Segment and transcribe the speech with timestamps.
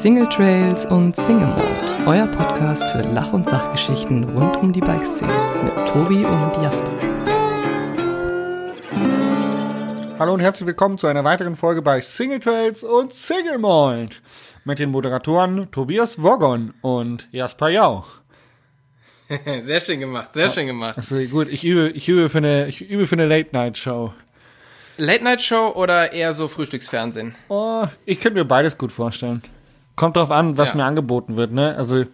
[0.00, 1.62] Single Trails und Single Mode,
[2.06, 5.30] euer Podcast für Lach- und Sachgeschichten rund um die Bikeszene
[5.62, 6.90] mit Tobi und Jasper.
[10.18, 14.14] Hallo und herzlich willkommen zu einer weiteren Folge bei Single Trails und Single Mode
[14.64, 18.06] mit den Moderatoren Tobias Woggon und Jasper Jauch.
[19.44, 20.96] Sehr schön gemacht, sehr schön gemacht.
[20.96, 24.14] Also gut, ich übe, ich übe für eine, ich übe für eine Late-Night-Show.
[24.96, 27.34] Late-Night-Show oder eher so Frühstücksfernsehen?
[27.50, 29.42] Oh, ich könnte mir beides gut vorstellen.
[30.00, 30.76] Kommt drauf an, was Ja.
[30.76, 31.76] mir angeboten wird, ne?
[31.76, 32.04] Also,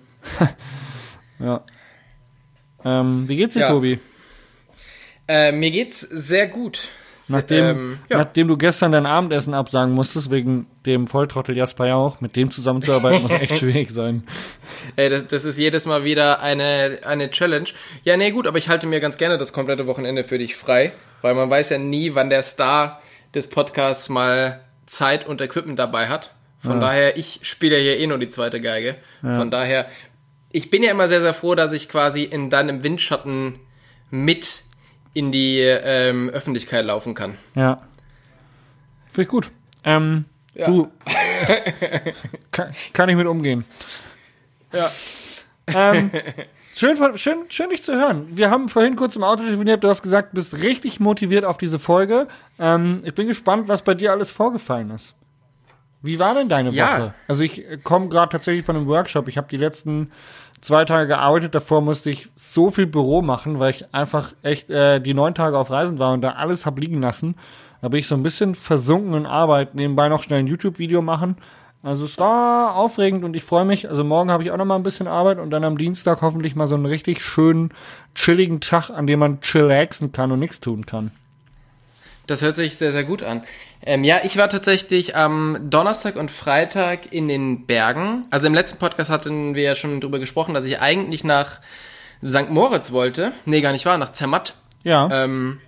[1.38, 1.62] ja.
[2.84, 3.68] Ähm, wie geht's dir, Ja.
[3.68, 4.00] Tobi?
[5.28, 6.88] Äh, mir geht's sehr gut.
[7.28, 8.18] Nachdem, Ähm, ja.
[8.18, 13.22] nachdem du gestern dein Abendessen absagen musstest, wegen dem Volltrottel Jasper Jauch, mit dem zusammenzuarbeiten,
[13.22, 14.24] muss echt schwierig sein.
[14.96, 17.68] Ey, das, das ist jedes Mal wieder eine, eine Challenge.
[18.04, 20.92] Ja, nee, gut, aber ich halte mir ganz gerne das komplette Wochenende für dich frei,
[21.22, 23.00] weil man weiß ja nie, wann der Star
[23.34, 26.30] des Podcasts mal Zeit und Equipment dabei hat.
[26.66, 28.96] Von daher, ich spiele ja hier eh nur die zweite Geige.
[29.22, 29.86] Von daher,
[30.50, 33.58] ich bin ja immer sehr, sehr froh, dass ich quasi in deinem Windschatten
[34.10, 34.62] mit
[35.12, 37.36] in die ähm, Öffentlichkeit laufen kann.
[37.54, 37.80] Ja.
[39.08, 39.50] Finde ich gut.
[39.84, 40.90] Ähm, du.
[42.50, 43.64] kann, kann ich mit umgehen.
[44.72, 44.90] Ja.
[45.68, 46.10] Ähm,
[46.74, 48.26] schön, schön, schön, dich zu hören.
[48.30, 49.82] Wir haben vorhin kurz im Auto telefoniert.
[49.84, 52.28] Du hast gesagt, du bist richtig motiviert auf diese Folge.
[52.58, 55.14] Ähm, ich bin gespannt, was bei dir alles vorgefallen ist.
[56.06, 56.86] Wie war denn deine Ja.
[56.98, 57.14] Woche?
[57.28, 59.28] Also ich komme gerade tatsächlich von einem Workshop.
[59.28, 60.10] Ich habe die letzten
[60.60, 61.54] zwei Tage gearbeitet.
[61.54, 65.58] Davor musste ich so viel Büro machen, weil ich einfach echt äh, die neun Tage
[65.58, 67.34] auf Reisen war und da alles hab liegen lassen.
[67.82, 69.74] Da bin ich so ein bisschen versunken in Arbeit.
[69.74, 71.36] Nebenbei noch schnell ein YouTube-Video machen.
[71.82, 73.88] Also es war aufregend und ich freue mich.
[73.88, 76.56] Also morgen habe ich auch noch mal ein bisschen Arbeit und dann am Dienstag hoffentlich
[76.56, 77.68] mal so einen richtig schönen,
[78.14, 81.12] chilligen Tag, an dem man chillaxen kann und nichts tun kann.
[82.26, 83.42] Das hört sich sehr, sehr gut an.
[83.82, 88.26] Ähm, ja, ich war tatsächlich am Donnerstag und Freitag in den Bergen.
[88.30, 91.60] Also im letzten Podcast hatten wir ja schon drüber gesprochen, dass ich eigentlich nach
[92.24, 92.50] St.
[92.50, 93.32] Moritz wollte.
[93.44, 94.54] Nee, gar nicht wahr, nach Zermatt.
[94.82, 95.60] Ja, Ähm,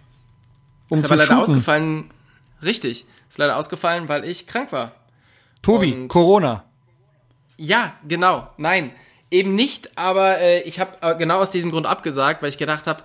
[0.88, 1.42] um ist aber leider shooten.
[1.42, 2.10] ausgefallen.
[2.62, 3.04] Richtig.
[3.28, 4.92] Ist leider ausgefallen, weil ich krank war.
[5.62, 6.64] Tobi, und- Corona.
[7.56, 8.48] Ja, genau.
[8.56, 8.90] Nein,
[9.30, 12.86] eben nicht, aber äh, ich habe äh, genau aus diesem Grund abgesagt, weil ich gedacht
[12.86, 13.02] habe,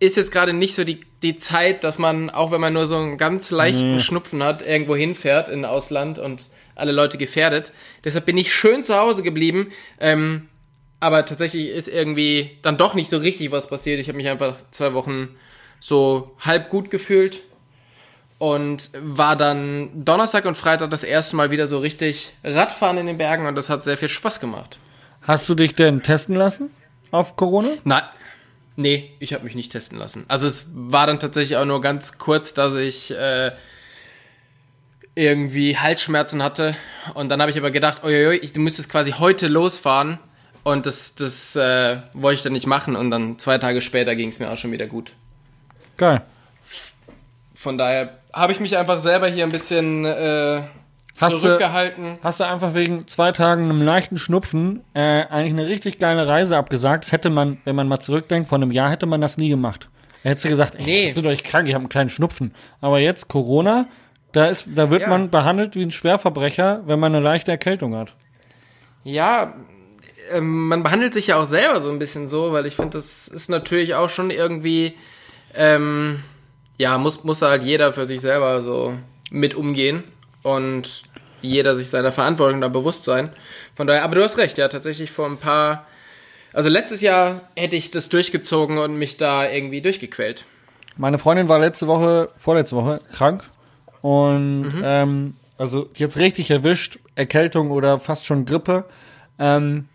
[0.00, 2.96] ist jetzt gerade nicht so die, die Zeit, dass man, auch wenn man nur so
[2.96, 7.72] einen ganz leichten Schnupfen hat, irgendwo hinfährt in Ausland und alle Leute gefährdet.
[8.02, 9.70] Deshalb bin ich schön zu Hause geblieben.
[10.00, 10.48] Ähm,
[11.00, 14.00] aber tatsächlich ist irgendwie dann doch nicht so richtig was passiert.
[14.00, 15.36] Ich habe mich einfach zwei Wochen
[15.80, 17.40] so halb gut gefühlt
[18.38, 23.18] und war dann Donnerstag und Freitag das erste Mal wieder so richtig Radfahren in den
[23.18, 24.78] Bergen und das hat sehr viel Spaß gemacht.
[25.22, 26.70] Hast du dich denn testen lassen
[27.10, 27.70] auf Corona?
[27.84, 28.10] Na,
[28.80, 30.24] nee, ich habe mich nicht testen lassen.
[30.28, 33.52] Also es war dann tatsächlich auch nur ganz kurz, dass ich äh,
[35.14, 36.76] irgendwie Halsschmerzen hatte
[37.14, 40.18] und dann habe ich aber gedacht, oi, ich du müsstest quasi heute losfahren
[40.62, 44.28] und das, das äh, wollte ich dann nicht machen und dann zwei Tage später ging
[44.28, 45.12] es mir auch schon wieder gut.
[45.96, 46.22] Geil.
[47.54, 50.62] Von daher habe ich mich einfach selber hier ein bisschen äh,
[51.20, 52.18] Hast du- zurückgehalten.
[52.22, 56.56] Hast du einfach wegen zwei Tagen einem leichten Schnupfen äh, eigentlich eine richtig geile Reise
[56.56, 57.04] abgesagt?
[57.04, 59.88] Das hätte man, wenn man mal zurückdenkt, vor einem Jahr hätte man das nie gemacht.
[60.22, 61.08] Er hätte gesagt, ey, Nee.
[61.08, 62.54] ich bin doch krank, ich habe einen kleinen Schnupfen.
[62.80, 63.86] Aber jetzt Corona,
[64.32, 65.08] da ist, da wird Ja.
[65.08, 68.12] man behandelt wie ein Schwerverbrecher, wenn man eine leichte Erkältung hat.
[69.02, 69.54] Ja,
[70.32, 73.28] ähm, man behandelt sich ja auch selber so ein bisschen so, weil ich finde, das
[73.28, 74.94] ist natürlich auch schon irgendwie,
[75.54, 76.22] ähm,
[76.78, 78.94] ja, muss, muss da halt jeder für sich selber so
[79.30, 80.02] mit umgehen
[80.42, 81.02] und
[81.42, 83.30] jeder sich seiner Verantwortung da bewusst sein.
[83.74, 85.86] Von daher, aber du hast recht, ja, tatsächlich vor ein paar,
[86.52, 90.44] also letztes Jahr hätte ich das durchgezogen und mich da irgendwie durchgequält.
[90.96, 93.48] Meine Freundin war letzte Woche, vorletzte Woche krank
[94.02, 98.84] und ähm, also jetzt richtig erwischt, Erkältung oder fast schon Grippe.
[99.38, 99.88] Ähm,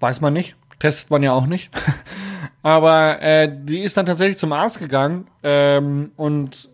[0.00, 1.70] weiß man nicht, testet man ja auch nicht.
[2.62, 6.70] Aber äh, die ist dann tatsächlich zum Arzt gegangen ähm, und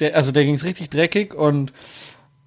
[0.00, 1.72] der, also der ging es richtig dreckig und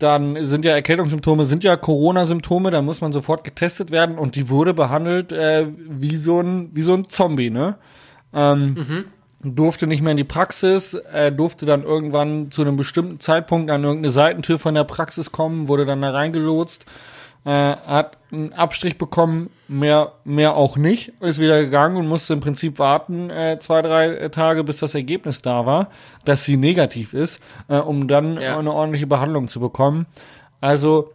[0.01, 4.49] dann sind ja Erkältungssymptome, sind ja Corona-Symptome, da muss man sofort getestet werden und die
[4.49, 7.77] wurde behandelt äh, wie so ein wie so ein Zombie, ne?
[9.43, 13.83] durfte nicht mehr in die Praxis, äh, durfte dann irgendwann zu einem bestimmten Zeitpunkt an
[13.83, 16.85] irgendeine Seitentür von der Praxis kommen, wurde dann da reingelotst,
[17.45, 22.39] äh, hat einen Abstrich bekommen, mehr, mehr auch nicht, ist wieder gegangen und musste im
[22.39, 25.89] Prinzip warten, äh, zwei, drei äh, Tage, bis das Ergebnis da war,
[26.23, 28.57] dass sie negativ ist, äh, um dann Ja.
[28.57, 30.05] eine ordentliche Behandlung zu bekommen.
[30.61, 31.11] Also,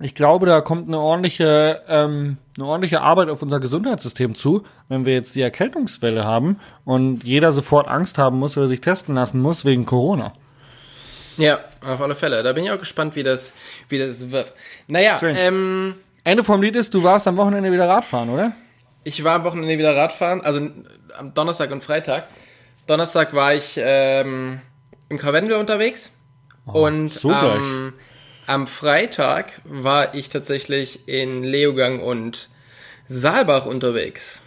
[0.00, 5.04] ich glaube, da kommt eine ordentliche, ähm, eine ordentliche Arbeit auf unser Gesundheitssystem zu, wenn
[5.06, 9.40] wir jetzt die Erkältungswelle haben und jeder sofort Angst haben muss oder sich testen lassen
[9.42, 10.32] muss wegen Corona.
[11.38, 12.42] Ja, auf alle Fälle.
[12.42, 13.52] Da bin ich auch gespannt, wie das,
[13.88, 14.52] wie das wird.
[14.86, 15.94] Naja, ähm,
[16.24, 18.52] Ende vom Lied ist, du warst am Wochenende wieder Radfahren, oder?
[19.04, 20.68] ich war am Wochenende wieder Radfahren, also
[21.16, 22.24] am Donnerstag und Freitag.
[22.86, 24.60] Donnerstag war ich ähm,
[25.08, 26.12] im Karwendel unterwegs
[26.66, 27.94] und Oh, so am,
[28.46, 32.50] am Freitag war ich tatsächlich in Leogang und
[33.06, 34.42] Saalbach unterwegs.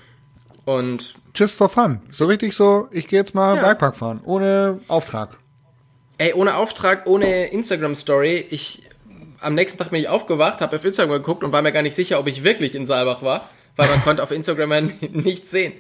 [0.65, 2.01] Und Just for fun.
[2.11, 3.63] So richtig so, ich gehe jetzt mal Ja.
[3.63, 5.37] Bikepark fahren, ohne Auftrag.
[6.21, 8.83] Ey, ohne Auftrag, ohne Instagram-Story, ich
[9.39, 11.95] am nächsten Tag bin ich aufgewacht, habe auf Instagram geguckt und war mir gar nicht
[11.95, 14.81] sicher, ob ich wirklich in Saalbach war, weil man konnte auf Instagram ja
[15.11, 15.73] nichts sehen.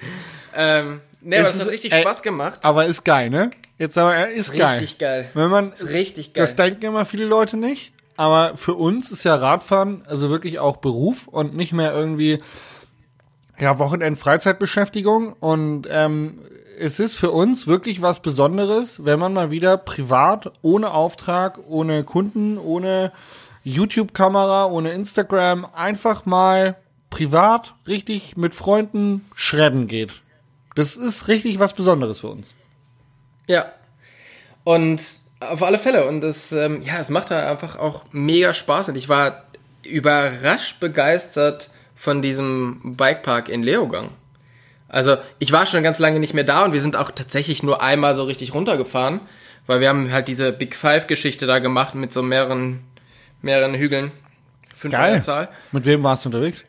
[0.55, 2.59] Ähm, ne, aber Es hat ist- richtig ey, Spaß gemacht.
[2.63, 3.51] Aber ist geil, ne?
[3.77, 4.75] Jetzt aber, er ist geil.
[4.79, 5.29] Richtig geil.
[5.35, 6.43] Wenn man, Richtig geil.
[6.43, 10.77] das denken immer viele Leute nicht, aber für uns ist ja Radfahren also wirklich auch
[10.77, 12.39] Beruf und nicht mehr irgendwie
[13.59, 16.39] ja Wochenend Freizeitbeschäftigung und ähm,
[16.81, 22.03] es ist für uns wirklich was Besonderes, wenn man mal wieder privat ohne Auftrag, ohne
[22.03, 23.11] Kunden, ohne
[23.63, 26.75] YouTube-Kamera, ohne Instagram einfach mal
[27.11, 30.21] privat richtig mit Freunden schredden geht.
[30.75, 32.55] Das ist richtig was Besonderes für uns.
[33.47, 33.65] Ja.
[34.63, 35.03] Und
[35.39, 36.07] auf alle Fälle.
[36.07, 38.89] Und es, ähm, ja, es macht da einfach auch mega Spaß.
[38.89, 39.43] Und ich war
[39.83, 44.11] überrascht begeistert von diesem Bikepark in Leogang.
[44.91, 47.81] Also, ich war schon ganz lange nicht mehr da und wir sind auch tatsächlich nur
[47.81, 49.21] einmal so richtig runtergefahren,
[49.65, 52.83] weil wir haben halt diese Big Five Geschichte da gemacht mit so mehreren,
[53.41, 54.11] mehreren Hügeln.
[54.75, 55.23] Fünf Geil.
[55.23, 55.47] Zahl.
[55.71, 56.65] Mit wem warst du unterwegs?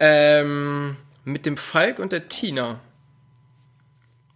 [0.00, 2.80] Ähm, mit dem Falk und der Tina.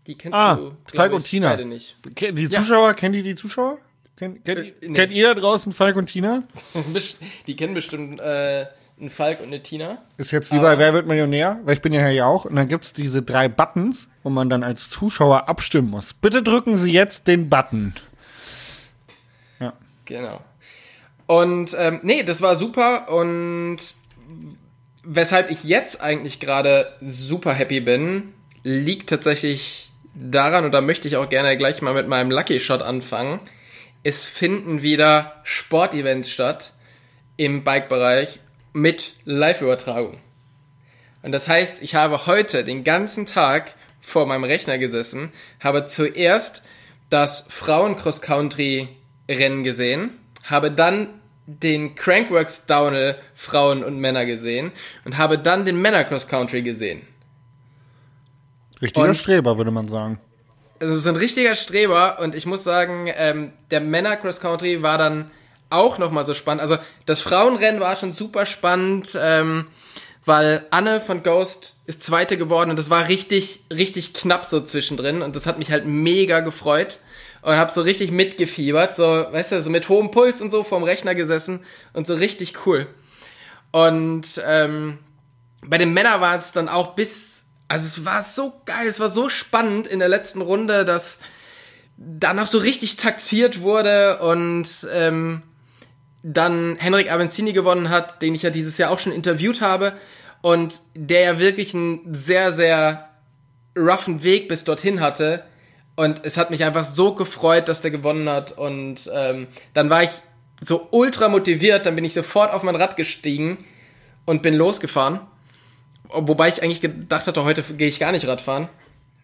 [0.06, 1.48] Die kennst Ah, du, Falk ich, und Tina.
[1.50, 1.96] beide nicht.
[2.04, 3.78] Die Zuschauer, kennen die die Zuschauer?
[4.16, 4.92] Kennt, kennt, Äh, nee.
[4.94, 6.44] kennt ihr da draußen Falk und Tina?
[7.46, 8.66] Die kennen bestimmt äh,
[8.98, 9.98] einen Falk und eine Tina.
[10.16, 11.60] Ist jetzt wie bei Wer wird Millionär?
[11.64, 12.44] Weil ich bin ja hier auch.
[12.44, 16.14] Und dann gibt's diese drei Buttons, wo man dann als Zuschauer abstimmen muss.
[16.14, 17.94] Bitte drücken Sie jetzt den Button.
[20.06, 20.40] Genau.
[21.26, 23.78] Und ähm, nee, das war super und
[25.02, 28.32] weshalb ich jetzt eigentlich gerade super happy bin,
[28.62, 32.82] liegt tatsächlich daran, und da möchte ich auch gerne gleich mal mit meinem Lucky Shot
[32.82, 33.40] anfangen.
[34.04, 36.72] Es finden wieder Sportevents statt
[37.36, 38.38] im Bike-Bereich
[38.76, 40.18] mit Live-Übertragung.
[41.22, 46.62] Und das heißt, ich habe heute den ganzen Tag vor meinem Rechner gesessen, habe zuerst
[47.08, 50.10] das Frauen-Cross-Country-Rennen gesehen,
[50.44, 51.08] habe dann
[51.46, 54.72] den Crankworks Downhill Frauen und Männer gesehen
[55.06, 57.06] und habe dann den Männer Cross-Country gesehen.
[58.82, 60.20] Richtiger Und- Streber, würde man sagen.
[60.80, 64.98] Also so ein richtiger Streber und ich muss sagen, ähm, der Männer Cross Country war
[64.98, 65.30] dann
[65.70, 66.62] auch nochmal so spannend.
[66.62, 69.66] Also das Frauenrennen war schon super spannend, ähm,
[70.24, 75.22] weil Anne von Ghost ist Zweite geworden und das war richtig, richtig knapp so zwischendrin
[75.22, 76.98] und das hat mich halt mega gefreut
[77.42, 80.82] und hab so richtig mitgefiebert, so, weißt du, so mit hohem Puls und so vorm
[80.82, 81.60] Rechner gesessen
[81.92, 82.88] und so richtig cool.
[83.70, 84.98] Und ähm,
[85.64, 89.08] bei den Männern war es dann auch bis, also es war so geil, es war
[89.08, 91.18] so spannend in der letzten Runde, dass
[91.96, 95.42] da noch so richtig taktiert wurde und ähm,
[96.28, 99.92] dann Henrik Avenzini gewonnen hat, den ich ja dieses Jahr auch schon interviewt habe
[100.42, 103.10] und der ja wirklich einen sehr, sehr
[103.76, 105.44] roughen Weg bis dorthin hatte.
[105.94, 108.58] Und es hat mich einfach so gefreut, dass der gewonnen hat.
[108.58, 110.10] Und ähm, dann war ich
[110.60, 113.64] so ultra motiviert, dann bin ich sofort auf mein Rad gestiegen
[114.24, 115.20] und bin losgefahren.
[116.08, 118.68] Wobei ich eigentlich gedacht hatte, heute gehe ich gar nicht Radfahren.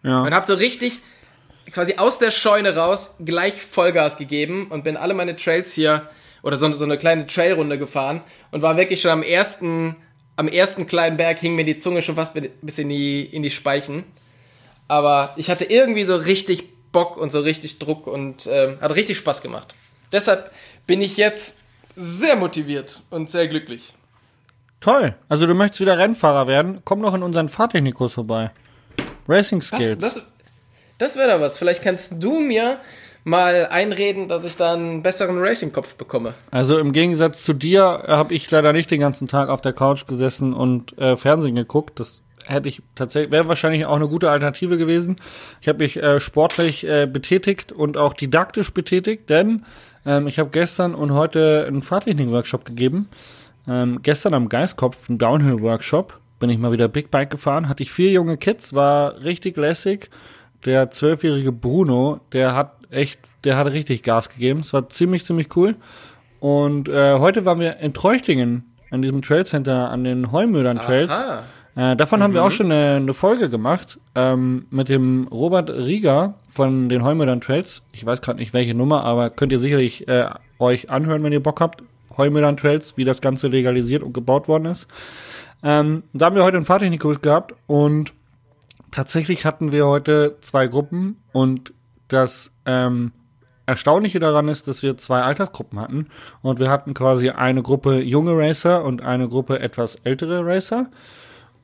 [0.03, 0.21] Ja.
[0.21, 0.99] Und habe so richtig
[1.71, 6.09] quasi aus der Scheune raus gleich Vollgas gegeben und bin alle meine Trails hier
[6.43, 8.21] oder so, so eine kleine Trailrunde gefahren
[8.51, 9.95] und war wirklich schon am ersten
[10.35, 13.49] am ersten kleinen Berg hing mir die Zunge schon fast bis in die in die
[13.51, 14.03] Speichen.
[14.87, 19.17] Aber ich hatte irgendwie so richtig Bock und so richtig Druck und ähm, hat richtig
[19.17, 19.73] Spaß gemacht.
[20.11, 20.51] Deshalb
[20.85, 21.57] bin ich jetzt
[21.95, 23.93] sehr motiviert und sehr glücklich.
[24.79, 25.15] Toll.
[25.29, 26.81] Also du möchtest wieder Rennfahrer werden?
[26.83, 28.51] Komm doch in unseren Fahrtechnikkurs vorbei.
[29.27, 29.99] Racing Das, Skills.
[29.99, 30.21] das,
[30.97, 31.57] das wäre doch was.
[31.57, 32.79] Vielleicht kannst du mir
[33.23, 36.33] mal einreden, dass ich da einen besseren Racing-Kopf bekomme.
[36.51, 40.05] Also im Gegensatz zu dir habe ich leider nicht den ganzen Tag auf der Couch
[40.07, 41.99] gesessen und äh, Fernsehen geguckt.
[41.99, 45.15] Das hätte ich tatsächlich, wäre wahrscheinlich auch eine gute Alternative gewesen.
[45.61, 49.63] Ich habe mich äh, sportlich äh, betätigt und auch didaktisch betätigt, denn
[50.05, 53.07] ähm, ich habe gestern und heute einen Fahrtechnik-Workshop gegeben.
[53.67, 57.69] Ähm, gestern am Geistkopf, einen Downhill-Workshop, bin ich mal wieder Big Bike gefahren.
[57.69, 60.09] Hatte ich vier junge Kids, war richtig lässig.
[60.65, 64.59] Der zwölfjährige Bruno, der hat echt, der hat richtig Gas gegeben.
[64.61, 65.75] Es war ziemlich, ziemlich cool.
[66.39, 71.11] Und äh, heute waren wir in Treuchtlingen, an diesem Trailcenter, an den Heumödern Trails.
[71.11, 71.43] Aha.
[71.75, 76.35] Äh, davon haben wir auch schon eine, eine Folge gemacht ähm, mit dem Robert Rieger
[76.49, 77.81] von den Heumödern Trails.
[77.93, 81.41] Ich weiß gerade nicht welche Nummer, aber könnt ihr sicherlich äh, euch anhören, wenn ihr
[81.41, 81.83] Bock habt.
[82.15, 84.87] Heumödern Trails, wie das Ganze legalisiert und gebaut worden ist.
[85.63, 88.13] Ähm, da haben wir heute einen Fahrtechnikkurs gehabt und
[88.91, 91.73] tatsächlich hatten wir heute zwei Gruppen und
[92.13, 93.11] das ähm,
[93.65, 96.07] Erstaunliche daran ist, dass wir zwei Altersgruppen hatten
[96.41, 100.87] und wir hatten quasi eine Gruppe junge Racer und eine Gruppe etwas ältere Racer.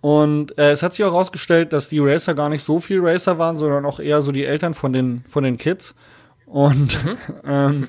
[0.01, 3.38] Und äh, es hat sich auch herausgestellt, dass die Racer gar nicht so viel Racer
[3.38, 5.94] waren, sondern auch eher so die Eltern von den, von den Kids.
[6.46, 7.18] Und mhm.
[7.46, 7.88] ähm,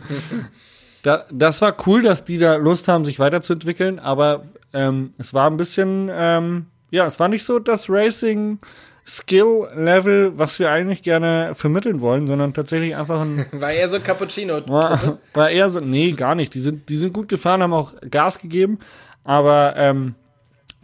[1.04, 5.48] da, das war cool, dass die da Lust haben, sich weiterzuentwickeln, aber ähm, es war
[5.48, 8.58] ein bisschen, ähm, ja, es war nicht so das Racing
[9.10, 13.44] Skill Level, was wir eigentlich gerne vermitteln wollen, sondern tatsächlich einfach ein.
[13.52, 14.60] War eher so Cappuccino.
[14.68, 16.54] War, war eher so, nee, gar nicht.
[16.54, 18.78] Die sind, die sind gut gefahren, haben auch Gas gegeben,
[19.24, 20.14] aber ähm,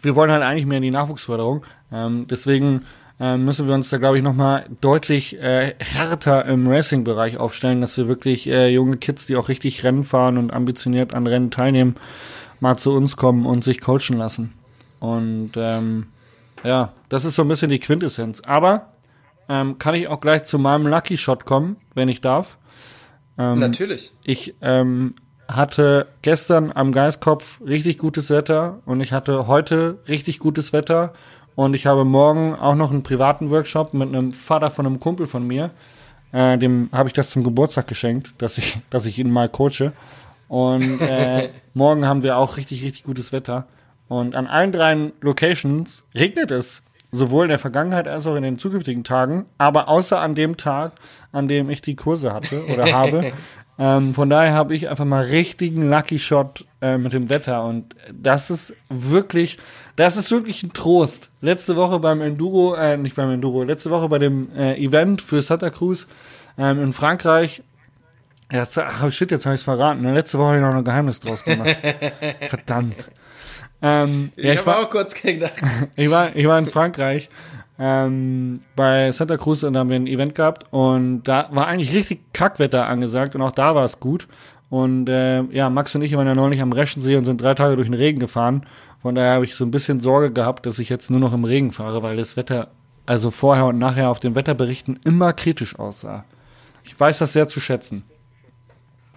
[0.00, 1.64] wir wollen halt eigentlich mehr in die Nachwuchsförderung.
[1.92, 2.84] Ähm, deswegen
[3.20, 7.96] äh, müssen wir uns da, glaube ich, nochmal deutlich äh, härter im Racing-Bereich aufstellen, dass
[7.96, 11.94] wir wirklich äh, junge Kids, die auch richtig Rennen fahren und ambitioniert an Rennen teilnehmen,
[12.58, 14.52] mal zu uns kommen und sich coachen lassen.
[14.98, 16.06] Und ähm,
[16.66, 18.40] ja, das ist so ein bisschen die Quintessenz.
[18.46, 18.92] Aber
[19.48, 22.58] ähm, kann ich auch gleich zu meinem Lucky Shot kommen, wenn ich darf.
[23.38, 24.12] Ähm, Natürlich.
[24.24, 25.14] Ich ähm,
[25.48, 31.12] hatte gestern am Geistkopf richtig gutes Wetter und ich hatte heute richtig gutes Wetter
[31.54, 35.26] und ich habe morgen auch noch einen privaten Workshop mit einem Vater von einem Kumpel
[35.26, 35.70] von mir.
[36.32, 39.92] Äh, dem habe ich das zum Geburtstag geschenkt, dass ich, dass ich ihn mal coache.
[40.48, 43.66] Und äh, morgen haben wir auch richtig, richtig gutes Wetter.
[44.08, 46.82] Und an allen drei Locations regnet es.
[47.12, 49.46] Sowohl in der Vergangenheit als auch in den zukünftigen Tagen.
[49.58, 50.92] Aber außer an dem Tag,
[51.32, 53.32] an dem ich die Kurse hatte oder habe,
[53.78, 57.94] ähm, von daher habe ich einfach mal richtigen Lucky Shot äh, mit dem Wetter und
[58.10, 59.58] das ist wirklich,
[59.96, 61.30] das ist wirklich ein Trost.
[61.42, 65.42] Letzte Woche beim Enduro, äh, nicht beim Enduro, letzte Woche bei dem äh, Event für
[65.42, 66.08] Santa Cruz
[66.56, 67.62] ähm, in Frankreich.
[68.50, 70.02] Ja, ach, shit, jetzt habe ich es verraten.
[70.02, 70.14] Ne?
[70.14, 71.76] Letzte Woche habe ich noch ein Geheimnis draus gemacht.
[72.40, 73.08] Verdammt.
[73.82, 75.52] Ähm, ich ja, habe auch kurz gedacht.
[75.96, 77.28] ich, war, ich war in Frankreich
[77.78, 81.94] ähm, bei Santa Cruz und da haben wir ein Event gehabt und da war eigentlich
[81.94, 84.28] richtig Kackwetter angesagt und auch da war es gut.
[84.68, 87.76] Und äh, ja, Max und ich waren ja neulich am Reschensee und sind drei Tage
[87.76, 88.66] durch den Regen gefahren.
[89.00, 91.44] Von daher habe ich so ein bisschen Sorge gehabt, dass ich jetzt nur noch im
[91.44, 92.68] Regen fahre, weil das Wetter,
[93.04, 96.24] also vorher und nachher auf den Wetterberichten immer kritisch aussah.
[96.82, 98.04] Ich weiß das sehr zu schätzen.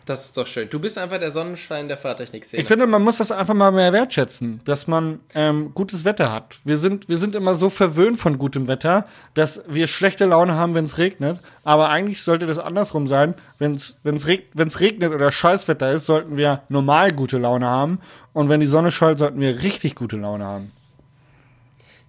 [0.10, 0.68] Das ist doch schön.
[0.72, 2.64] Du bist einfach der Sonnenschein der Fahrtechnik-Szene.
[2.64, 6.58] Ich finde, man muss das einfach mal mehr wertschätzen, dass man ähm, gutes Wetter hat.
[6.64, 10.74] Wir sind, wir sind immer so verwöhnt von gutem Wetter, dass wir schlechte Laune haben,
[10.74, 11.38] wenn es regnet.
[11.64, 13.36] Aber eigentlich sollte das andersrum sein.
[13.60, 18.00] Wenn es reg regnet oder Scheißwetter ist, sollten wir normal gute Laune haben.
[18.34, 20.72] Und wenn die Sonne scheint, sollten wir richtig gute Laune haben.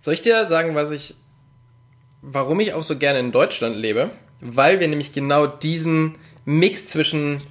[0.00, 1.16] Soll ich dir sagen, was ich,
[2.22, 4.08] warum ich auch so gerne in Deutschland lebe?
[4.40, 6.16] Weil wir nämlich genau diesen
[6.46, 7.42] Mix zwischen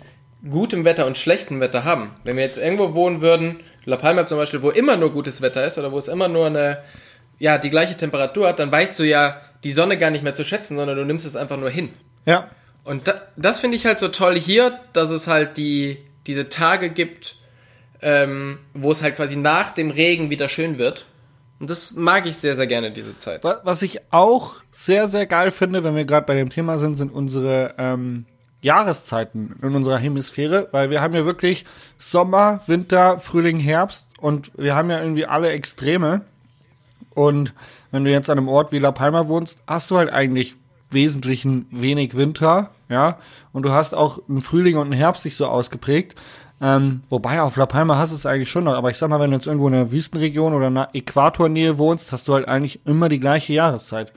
[0.48, 2.12] gutem Wetter und schlechtem Wetter haben.
[2.24, 5.66] Wenn wir jetzt irgendwo wohnen würden, La Palma zum Beispiel, wo immer nur gutes Wetter
[5.66, 6.80] ist oder wo es immer nur eine,
[7.40, 10.46] ja, die gleiche Temperatur hat, dann weißt du ja die Sonne gar nicht mehr zu
[10.46, 11.90] schätzen, sondern du nimmst es einfach nur hin.
[12.26, 12.50] Ja.
[12.84, 16.90] Und da, das finde ich halt so toll hier, dass es halt die, diese Tage
[16.90, 17.36] gibt,
[18.02, 21.06] ähm, wo es halt quasi nach dem Regen wieder schön wird.
[21.60, 23.44] Und das mag ich sehr, sehr gerne, diese Zeit.
[23.44, 27.12] Was ich auch sehr, sehr geil finde, wenn wir gerade bei dem Thema sind, sind
[27.12, 28.26] unsere ähm,
[28.62, 31.66] Jahreszeiten in unserer Hemisphäre, weil wir haben ja wirklich
[31.98, 36.22] Sommer, Winter, Frühling, Herbst und wir haben ja irgendwie alle Extreme.
[37.14, 37.54] Und
[37.92, 40.56] wenn du jetzt an einem Ort wie La Palma wohnst, hast du halt eigentlich
[40.90, 43.18] wesentlichen wenig Winter, ja,
[43.54, 46.20] und du hast auch einen Frühling und einen Herbst sich so ausgeprägt.
[46.62, 49.20] Ähm, wobei auf La Palma hast du es eigentlich schon noch, aber ich sag mal,
[49.20, 52.50] wenn du jetzt irgendwo in einer Wüstenregion oder in einer Äquatornähe wohnst, hast du halt
[52.50, 54.12] eigentlich immer die gleiche Jahreszeit.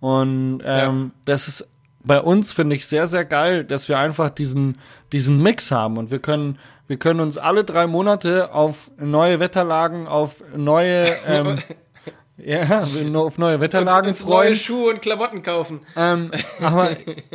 [0.00, 1.20] Und ähm, ja.
[1.24, 1.68] das ist
[2.06, 4.78] bei uns finde ich sehr, sehr geil, dass wir einfach diesen,
[5.12, 10.06] diesen Mix haben und wir können, wir können uns alle drei Monate auf neue Wetterlagen,
[10.06, 11.58] auf neue, ähm,
[12.38, 12.84] ja,
[13.14, 14.48] auf neue Wetterlagen uns, uns freuen.
[14.48, 15.80] neue Schuhe und Klamotten kaufen.
[15.96, 16.90] Ähm, aber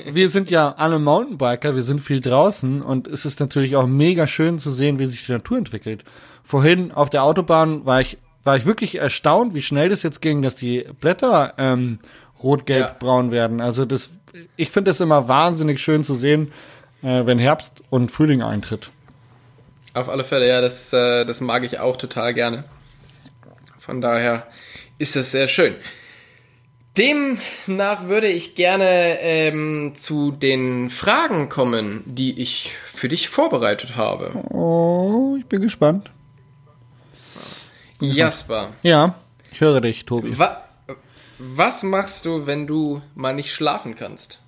[0.06, 4.26] wir sind ja alle Mountainbiker, wir sind viel draußen und es ist natürlich auch mega
[4.26, 6.06] schön zu sehen, wie sich die Natur entwickelt.
[6.44, 10.42] Vorhin auf der Autobahn war ich, war ich wirklich erstaunt, wie schnell das jetzt ging,
[10.42, 12.00] dass die Blätter ähm,
[12.42, 12.96] rot, gelb, ja.
[12.98, 13.62] braun werden.
[13.62, 14.10] Also das,
[14.56, 16.52] ich finde es immer wahnsinnig schön zu sehen,
[17.04, 18.92] äh, wenn Herbst und Frühling eintritt.
[19.94, 22.64] Auf alle Fälle, ja, das, äh, das mag ich auch total gerne.
[23.78, 24.48] Von daher
[24.98, 25.76] ist es sehr schön.
[26.98, 34.32] Demnach würde ich gerne ähm, zu den Fragen kommen, die ich für dich vorbereitet habe.
[34.50, 36.12] Oh, ich bin gespannt.
[38.00, 38.74] Jasper.
[38.84, 39.16] Ja.
[39.52, 40.38] Ich höre dich, Tobi.
[40.38, 40.62] Wa
[41.42, 44.42] was machst du, wenn du mal nicht schlafen kannst?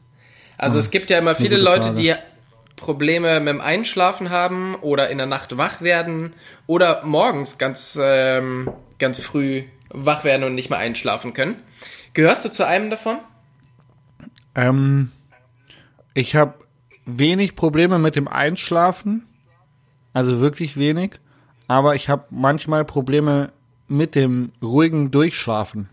[0.58, 2.02] Also es gibt ja immer viele Leute, Frage.
[2.02, 2.14] die
[2.76, 6.34] Probleme mit dem Einschlafen haben oder in der Nacht wach werden
[6.68, 8.70] oder morgens ganz, ähm,
[9.00, 11.62] ganz früh wach werden und nicht mehr einschlafen können.
[12.14, 13.18] Gehörst du zu einem davon?
[14.56, 15.12] Ähm,
[16.14, 16.54] ich habe
[17.06, 19.26] wenig Probleme mit dem Einschlafen,
[20.14, 21.14] also wirklich wenig,
[21.68, 23.52] aber ich habe manchmal Probleme
[23.88, 25.90] mit dem ruhigen Durchschlafen.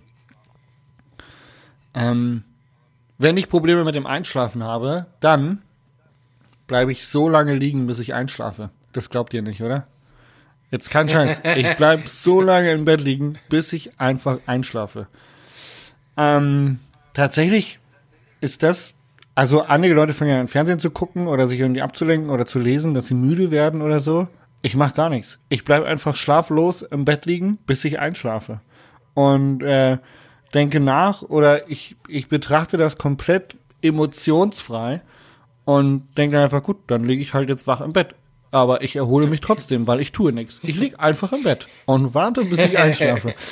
[1.95, 2.45] Ähm,
[3.19, 5.63] wenn ich Probleme mit dem Einschlafen habe, dann
[6.67, 8.71] bleibe ich so lange liegen, bis ich einschlafe.
[8.93, 9.87] Das glaubt ihr nicht, oder?
[10.71, 11.43] Jetzt kein Scheiß.
[11.57, 15.09] Ich bleib so lange im Bett liegen, bis ich einfach einschlafe.
[16.17, 16.79] Ähm,
[17.13, 17.79] tatsächlich
[18.41, 18.95] ist das,
[19.35, 22.59] also einige Leute fangen ja an Fernsehen zu gucken oder sich irgendwie abzulenken oder zu
[22.59, 24.29] lesen, dass sie müde werden oder so.
[24.63, 25.39] Ich mach gar nichts.
[25.49, 28.61] Ich bleib einfach schlaflos im Bett liegen, bis ich einschlafe.
[29.15, 29.99] Und äh,
[30.55, 35.03] denke nach oder ich, ich betrachte das komplett emotionsfrei
[35.65, 38.15] und denke dann einfach, gut, dann liege ich halt jetzt wach im Bett.
[38.53, 40.61] Aber ich erhole mich trotzdem, weil ich tue nichts.
[40.65, 43.35] Ich lieg einfach im Bett und warte, bis ich einschlafe.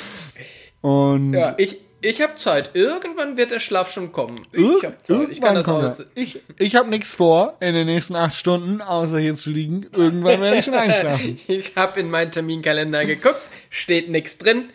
[0.81, 2.71] Und Ja, ich, ich habe Zeit.
[2.73, 4.45] Irgendwann wird der Schlaf schon kommen.
[4.53, 5.29] Ich habe Zeit.
[5.29, 6.05] Ich kann das aus.
[6.15, 9.87] Ich, ich habe nichts vor in den nächsten acht Stunden, außer hier zu liegen.
[9.93, 11.37] Irgendwann werde ich schon einschlafen.
[11.47, 14.69] Ich habe in meinen Terminkalender geguckt, steht nichts drin.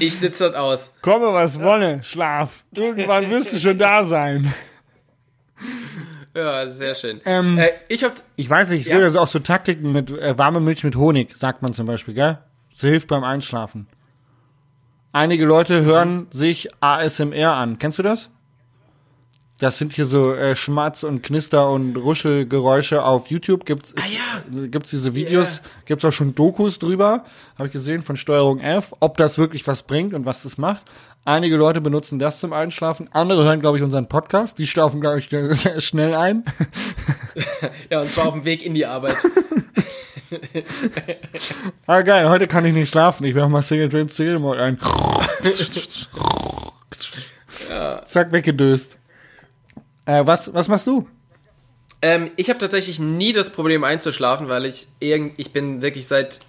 [0.00, 0.90] Ich sitze dort aus.
[1.02, 2.64] Komme, was wolle, Schlaf.
[2.74, 4.52] Irgendwann wirst du schon da sein.
[6.34, 7.20] Ja, sehr schön.
[7.24, 8.94] Ähm, äh, ich habe Ich weiß nicht, es Ja.
[8.94, 12.14] gibt also auch so Taktiken mit äh, warme Milch mit Honig, sagt man zum Beispiel,
[12.14, 12.38] gell?
[12.72, 13.86] So hilft beim Einschlafen.
[15.12, 17.78] Einige Leute hören sich ASMR an.
[17.78, 18.30] Kennst du das?
[19.60, 23.64] Das sind hier so äh, Schmatz- und Knister- und Ruschelgeräusche auf YouTube.
[23.64, 27.24] Gibt's, Ah, ist, gibt's diese Videos, gibt's auch schon Dokus drüber,
[27.56, 30.82] habe ich gesehen, von Steuerung F, ob das wirklich was bringt und was das macht.
[31.24, 33.08] Einige Leute benutzen das zum Einschlafen.
[33.12, 34.58] Andere hören, glaube ich, unseren Podcast.
[34.58, 36.44] Die schlafen, glaube ich, sehr schnell ein.
[37.90, 39.16] ja und zwar auf dem Weg in die Arbeit.
[41.86, 43.24] Ah, geil, heute kann ich nicht schlafen.
[43.24, 44.78] Ich mache mal Single Train Single Mode ein.
[48.04, 48.98] Zack, weggedöst.
[50.06, 51.08] Äh, was, was machst du?
[52.02, 56.40] ähm, ich habe tatsächlich nie das Problem einzuschlafen, weil ich irgend, ich bin wirklich seit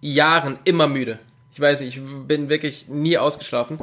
[0.00, 1.18] Jahren immer müde.
[1.52, 3.80] Ich weiß nicht, ich bin wirklich nie ausgeschlafen.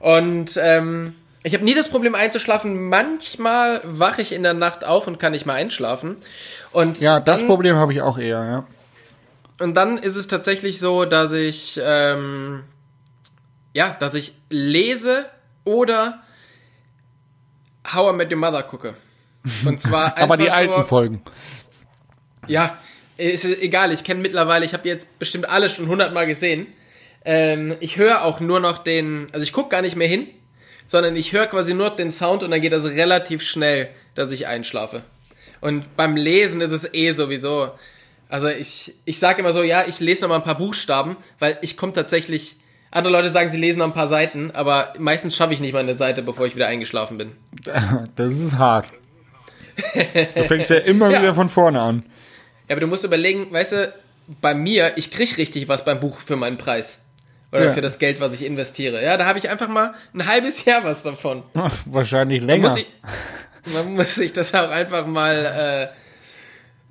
[0.00, 2.88] Und ähm, ich habe nie das Problem einzuschlafen.
[2.88, 6.16] Manchmal wache ich in der Nacht auf und kann nicht mehr einschlafen.
[6.72, 8.66] Und Ja, das dann, Problem habe ich auch eher, ja.
[9.60, 12.62] Und dann ist es tatsächlich so, dass ich ähm,
[13.74, 15.26] ja, dass ich lese
[15.64, 16.22] oder
[17.86, 18.94] How I Met Your Mother gucke.
[19.64, 21.22] Und zwar einfach Aber die so, alten Folgen.
[22.46, 22.78] Ja,
[23.16, 23.92] ist egal.
[23.92, 26.66] Ich kenne mittlerweile, ich habe jetzt bestimmt alle schon hundertmal gesehen.
[27.24, 30.26] Ähm, ich höre auch nur noch den, also ich gucke gar nicht mehr hin,
[30.86, 34.46] sondern ich höre quasi nur den Sound und dann geht das relativ schnell, dass ich
[34.46, 35.02] einschlafe.
[35.60, 37.70] Und beim Lesen ist es eh sowieso.
[38.28, 41.58] Also ich, ich sage immer so, ja, ich lese noch mal ein paar Buchstaben, weil
[41.62, 42.56] ich komme tatsächlich.
[42.92, 45.78] Andere Leute sagen, sie lesen noch ein paar Seiten, aber meistens schaffe ich nicht mal
[45.78, 47.36] eine Seite, bevor ich wieder eingeschlafen bin.
[48.16, 48.86] Das ist hart.
[50.34, 51.20] Du fängst ja immer Ja.
[51.20, 52.04] wieder von vorne an.
[52.68, 53.92] Ja, aber du musst überlegen, weißt du,
[54.40, 57.00] bei mir, ich krieg richtig was beim Buch für meinen Preis.
[57.52, 57.72] Oder Ja.
[57.72, 59.02] für das Geld, was ich investiere.
[59.02, 61.42] Ja, da habe ich einfach mal ein halbes Jahr was davon.
[61.86, 62.70] Wahrscheinlich Man länger.
[62.70, 62.84] muss,
[63.74, 65.90] man muss sich das auch einfach mal,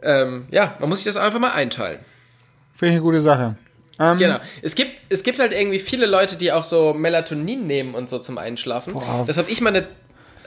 [0.03, 1.99] äh, ähm, ja, man muss sich das einfach mal einteilen.
[2.75, 3.55] Finde ich eine gute Sache.
[3.99, 4.37] Ähm, Genau.
[4.61, 8.19] Es gibt, es gibt halt irgendwie viele Leute, die auch so Melatonin nehmen und so
[8.19, 8.93] zum Einschlafen.
[8.93, 9.23] Boah.
[9.27, 9.85] Das habe ich mal eine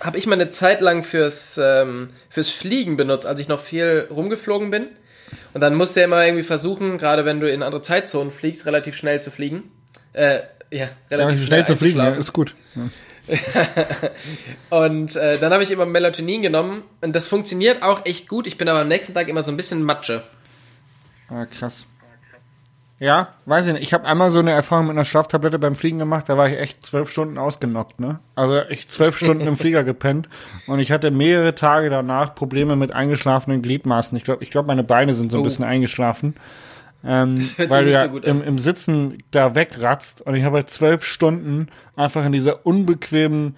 [0.02, 4.08] habe ich mal eine Zeit lang fürs, ähm, fürs Fliegen benutzt, als ich noch viel
[4.10, 4.88] rumgeflogen bin.
[5.54, 8.66] Und dann musst du ja immer irgendwie versuchen, gerade wenn du in andere Zeitzonen fliegst,
[8.66, 9.70] relativ schnell zu fliegen.
[10.12, 12.54] Äh, ja, relativ Ja, schnell zu fliegen, ja, ist gut.
[14.70, 18.48] Und äh, dann habe ich immer Melatonin genommen und das funktioniert auch echt gut.
[18.48, 20.24] Ich bin aber am nächsten Tag immer so ein bisschen Matsche.
[21.28, 21.86] Ah, krass.
[23.02, 23.82] Ja, weiß ich nicht.
[23.82, 26.56] Ich habe einmal so eine Erfahrung mit einer Schlaftablette beim Fliegen gemacht, da war ich
[26.56, 28.20] echt zwölf Stunden ausgenockt, ne?
[28.36, 30.28] Also ich zwölf Stunden im Flieger gepennt
[30.68, 34.16] und ich hatte mehrere Tage danach Probleme mit eingeschlafenen Gliedmaßen.
[34.16, 35.44] Ich glaube, ich glaub, meine Beine sind so ein Oh.
[35.44, 36.36] bisschen eingeschlafen.
[37.04, 40.58] Ähm, hört sich weil du ja so im, im Sitzen da wegratzt und ich habe
[40.58, 43.56] halt zwölf Stunden einfach in dieser unbequemen,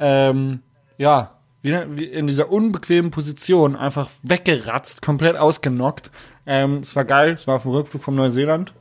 [0.00, 0.62] ähm,
[0.98, 6.10] ja, wie, wie in dieser unbequemen Position einfach weggeratzt, komplett ausgenockt.
[6.50, 8.72] Ähm, es war geil, es war auf dem Rückflug von Neuseeland.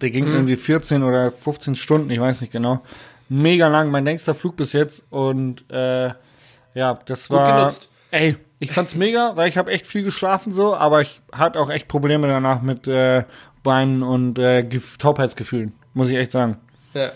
[0.00, 0.12] Der Mhm.
[0.12, 2.80] ging irgendwie 14 oder 15 Stunden, ich weiß nicht genau.
[3.28, 6.08] Mega lang, mein längster Flug bis jetzt und äh,
[6.74, 7.56] ja, das Gut war.
[7.58, 7.88] genutzt.
[8.10, 11.70] Ey, ich fand's mega, weil ich habe echt viel geschlafen so, aber ich hatte auch
[11.70, 13.22] echt Probleme danach mit äh,
[13.62, 16.56] Beinen und äh, Gef- Taubheitsgefühlen, muss ich echt sagen.
[16.94, 17.10] Ja.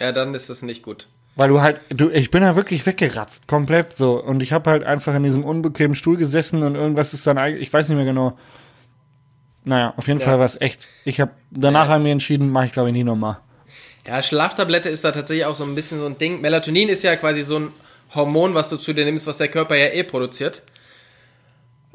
[0.00, 1.06] Ja, dann ist das nicht gut.
[1.36, 4.20] Weil du halt, du, ich bin ja wirklich weggeratzt, komplett so.
[4.22, 7.62] Und ich habe halt einfach in diesem unbequemen Stuhl gesessen und irgendwas ist dann eigentlich,
[7.62, 8.36] ich weiß nicht mehr genau.
[9.64, 10.26] Naja, auf jeden Ja.
[10.26, 10.86] Fall war es echt.
[11.04, 11.92] Ich habe danach Ja.
[11.94, 13.38] haben wir entschieden, mache ich glaube ich nie nochmal.
[14.06, 16.40] Ja, Schlaftablette ist da tatsächlich auch so ein bisschen so ein Ding.
[16.40, 17.68] Melatonin ist ja quasi so ein
[18.14, 20.62] Hormon, was du zu dir nimmst, was der Körper ja eh produziert.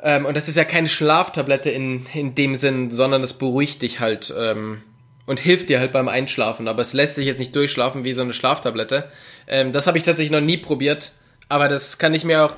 [0.01, 3.99] Ähm, und das ist ja keine Schlaftablette in, in dem Sinn, sondern es beruhigt dich
[3.99, 4.84] halt ähm,
[5.25, 6.67] und hilft dir halt beim Einschlafen.
[6.67, 9.12] Aber es lässt sich jetzt nicht durchschlafen wie so eine Schlaftablette.
[9.47, 11.12] Ähm, das habe ich tatsächlich noch nie probiert.
[11.49, 12.56] Aber das kann ich mir auch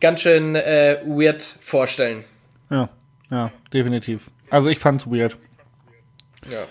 [0.00, 2.24] ganz schön äh, weird vorstellen.
[2.70, 2.88] Ja,
[3.30, 4.30] ja, definitiv.
[4.50, 5.36] Also ich fand's weird.
[6.50, 6.64] Ja.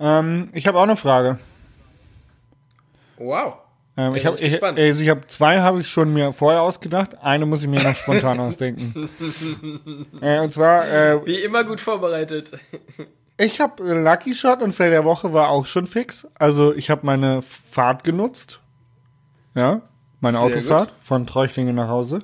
[0.00, 1.38] Ähm, ich habe auch eine Frage.
[3.18, 3.54] Wow.
[3.96, 7.16] Ähm, ich habe ich, also ich hab zwei habe ich schon mir vorher ausgedacht.
[7.22, 9.08] Eine muss ich mir noch spontan ausdenken.
[10.20, 12.52] Äh, und zwar, äh, Wie immer gut vorbereitet.
[13.36, 16.26] ich habe Lucky Shot und Fail der Woche war auch schon fix.
[16.34, 18.60] Also ich habe meine Fahrt genutzt.
[19.54, 19.82] Ja,
[20.20, 22.18] meine Sehr Autofahrt von Treuchtlingen nach Hause.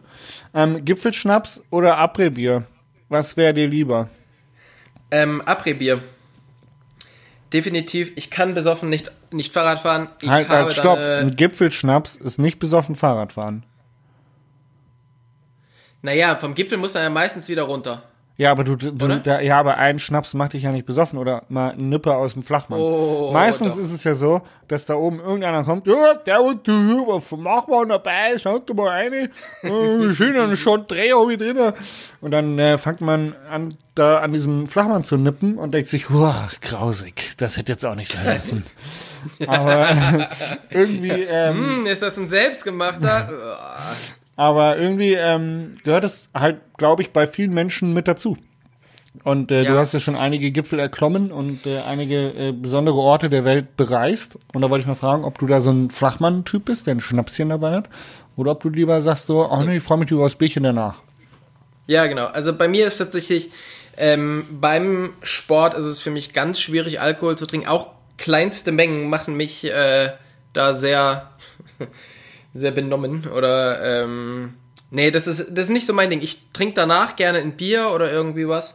[0.52, 2.64] Ähm, Gipfelschnaps oder Après-Bier?
[3.08, 4.08] Was wäre dir lieber?
[5.10, 6.00] Ähm, Après-Bier.
[7.52, 10.08] Definitiv, ich kann besoffen nicht, nicht Fahrrad fahren.
[10.20, 10.98] Ich halt, halt, stopp.
[10.98, 13.64] Dann, Ein äh, Gipfelschnaps ist nicht besoffen Fahrradfahren.
[16.02, 18.02] naja, vom Gipfel muss er ja meistens wieder runter.
[18.40, 21.42] Ja, aber du, du da, ja, aber ein Schnaps macht dich ja nicht besoffen oder
[21.50, 22.80] mal ein Nipper aus dem Flachmann.
[22.80, 23.82] Oh, Meistens doch.
[23.82, 27.70] ist es ja so, dass da oben irgendeiner kommt, ja, der und du, was machen
[27.70, 29.28] wir dabei, schaut mal eine,
[29.62, 31.74] äh, schön einen Shot Dreh hab ich drin.
[32.22, 36.10] Und dann äh, fängt man an, da an diesem Flachmann zu nippen und denkt sich,
[36.10, 38.64] wow, grausig, das hätte jetzt auch nicht sein müssen.
[39.48, 39.90] aber
[40.70, 43.28] irgendwie, ähm, Hm, ist das ein selbstgemachter?
[44.36, 48.36] aber irgendwie ähm, gehört es halt, glaube ich, bei vielen Menschen mit dazu.
[49.24, 49.72] Und äh, Ja.
[49.72, 53.76] du hast ja schon einige Gipfel erklommen und äh, einige äh, besondere Orte der Welt
[53.76, 54.38] bereist.
[54.54, 57.00] Und da wollte ich mal fragen, ob du da so ein Flachmann-Typ bist, der ein
[57.00, 57.88] Schnapschen dabei hat.
[58.36, 61.02] Oder ob du lieber sagst so, ach nee, ich freue mich lieber aufs Bierchen danach.
[61.86, 62.26] ja, genau.
[62.26, 63.50] Also bei mir ist tatsächlich,
[63.96, 67.66] ähm, beim Sport ist es für mich ganz schwierig, Alkohol zu trinken.
[67.66, 70.10] Auch kleinste Mengen machen mich äh,
[70.52, 71.30] da sehr,
[72.52, 73.26] sehr benommen.
[73.28, 74.54] Oder, ähm,
[74.90, 76.20] nee, das ist, das ist nicht so mein Ding.
[76.22, 78.74] Ich trinke danach gerne ein Bier oder irgendwie was.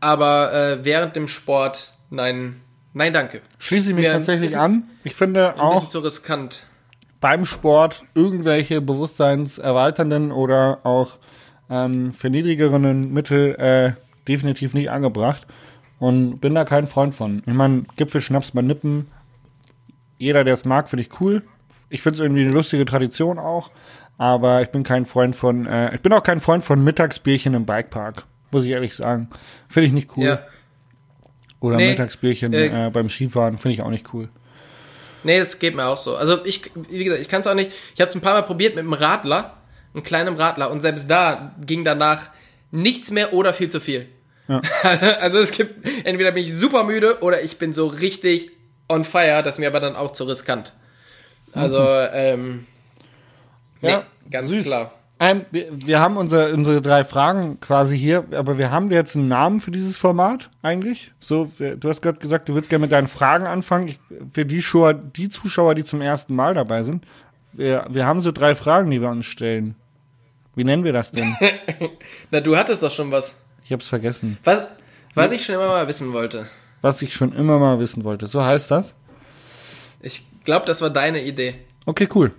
[0.00, 2.60] Aber äh, während dem Sport, nein,
[2.94, 3.42] nein, danke.
[3.58, 4.84] Schließe ich mich Ja, tatsächlich an.
[5.04, 6.64] Ich finde Ein auch bisschen zu riskant.
[7.20, 11.18] beim Sport irgendwelche bewusstseinserweiternden oder auch
[11.68, 13.92] ähm, verniedrigeren Mittel äh,
[14.26, 15.46] definitiv nicht angebracht.
[15.98, 17.42] Und bin da kein Freund von.
[17.44, 19.08] Ich meine, Gipfelschnaps mal nippen.
[20.16, 21.42] Jeder, der es mag, finde ich cool.
[21.90, 23.70] Ich finde es irgendwie eine lustige Tradition auch.
[24.16, 27.66] Aber ich bin kein Freund von, äh, ich bin auch kein Freund von Mittagsbierchen im
[27.66, 28.24] Bikepark.
[28.50, 29.30] Muss ich ehrlich sagen.
[29.68, 30.24] Finde ich nicht cool.
[30.24, 30.40] Ja.
[31.60, 34.28] Oder Nee, Mittagsbierchen äh, äh, beim Skifahren finde ich auch nicht cool.
[35.24, 36.16] Nee, das geht mir auch so.
[36.16, 37.72] Also ich, wie gesagt, ich kann es auch nicht.
[37.94, 39.58] Ich habe es ein paar Mal probiert mit einem Radler,
[39.92, 42.30] einem kleinen Radler, und selbst da ging danach
[42.70, 44.06] nichts mehr oder viel zu viel.
[44.48, 44.62] Ja.
[45.20, 48.50] Also es gibt, entweder bin ich super müde oder ich bin so richtig
[48.88, 50.72] on fire, das ist mir aber dann auch zu riskant.
[51.52, 51.80] Also,
[52.12, 52.66] ähm,
[53.80, 54.66] nee, Ja, ganz süß.
[54.66, 54.92] klar.
[55.22, 59.28] Ähm, wir, wir haben unsere, unsere drei Fragen quasi hier, aber wir haben jetzt einen
[59.28, 61.12] Namen für dieses Format eigentlich.
[61.20, 63.88] So, du hast gerade gesagt, du würdest gerne mit deinen Fragen anfangen.
[63.88, 63.98] Ich,
[64.32, 67.04] für die, Schauer, die Zuschauer, die zum ersten Mal dabei sind,
[67.52, 69.74] wir, wir haben so drei Fragen, die wir uns stellen.
[70.56, 71.36] Wie nennen wir das denn?
[72.30, 73.34] Na, du hattest doch schon was.
[73.62, 74.38] Ich hab's vergessen.
[74.44, 74.64] Was,
[75.14, 76.46] was ich schon immer mal wissen wollte.
[76.80, 78.26] Was ich schon immer mal wissen wollte.
[78.26, 78.94] So heißt das?
[80.00, 81.54] Ich glaube, das war deine Idee.
[81.86, 82.32] Okay, cool.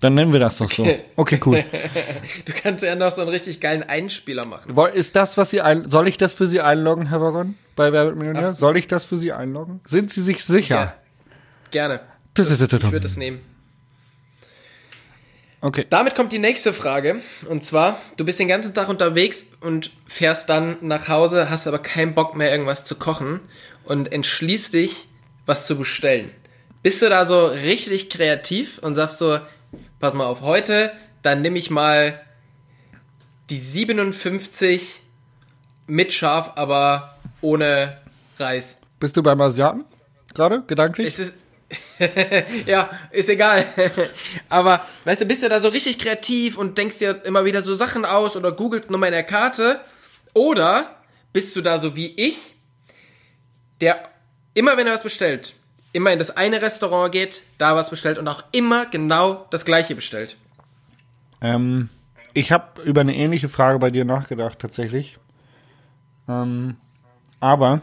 [0.00, 0.86] Dann nennen wir das doch so.
[1.16, 1.64] Okay, cool.
[2.44, 4.76] Du kannst ja noch so einen richtig geilen Einspieler machen.
[4.92, 7.56] Ist das, was Sie ein, soll ich das für Sie einloggen, Herr Wagon?
[7.74, 8.54] Bei Wer Millionär?
[8.54, 9.80] Soll ich das für Sie einloggen?
[9.86, 10.74] Sind Sie sich sicher?
[10.74, 10.94] Ja.
[11.70, 12.00] Gerne.
[12.36, 13.40] Ich würde es nehmen.
[15.60, 15.86] Okay.
[15.88, 17.22] Damit kommt die nächste Frage.
[17.48, 21.78] Und zwar, du bist den ganzen Tag unterwegs und fährst dann nach Hause, hast aber
[21.78, 23.40] keinen Bock mehr, irgendwas zu kochen
[23.84, 25.08] und entschließt dich,
[25.46, 26.30] was zu bestellen.
[26.84, 29.38] Bist du da so richtig kreativ und sagst so,
[30.00, 30.92] pass mal auf, heute,
[31.22, 32.20] dann nehme ich mal
[33.48, 35.00] die 57
[35.86, 37.96] mit Schaf, aber ohne
[38.38, 38.80] Reis.
[39.00, 39.86] Bist du beim Asiaten?
[40.34, 40.62] Gerade?
[40.66, 41.08] Gedanklich?
[41.08, 41.34] Es ist.
[42.66, 43.64] ja, ist egal.
[44.50, 47.74] Aber, weißt du, bist du da so richtig kreativ und denkst dir immer wieder so
[47.74, 49.80] Sachen aus oder googelst nochmal in der Karte?
[50.34, 50.96] Oder
[51.32, 52.54] bist du da so wie ich,
[53.80, 54.06] der
[54.52, 55.54] immer, wenn er was bestellt,
[55.94, 59.94] immer in das eine Restaurant geht, da was bestellt und auch immer genau das gleiche
[59.94, 60.36] bestellt?
[61.40, 61.88] Ähm,
[62.34, 65.18] ich habe über eine ähnliche Frage bei dir nachgedacht, tatsächlich.
[66.28, 66.76] Ähm,
[67.40, 67.82] aber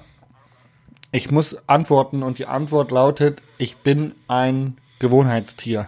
[1.12, 5.88] ich muss antworten und die Antwort lautet, ich bin ein Gewohnheitstier.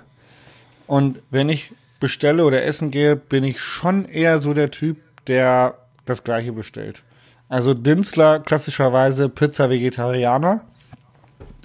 [0.87, 5.75] Und wenn ich bestelle oder essen gehe, bin ich schon eher so der Typ, der
[6.05, 7.03] das Gleiche bestellt.
[7.49, 10.61] Also Dinzler klassischerweise Pizza Vegetarianer.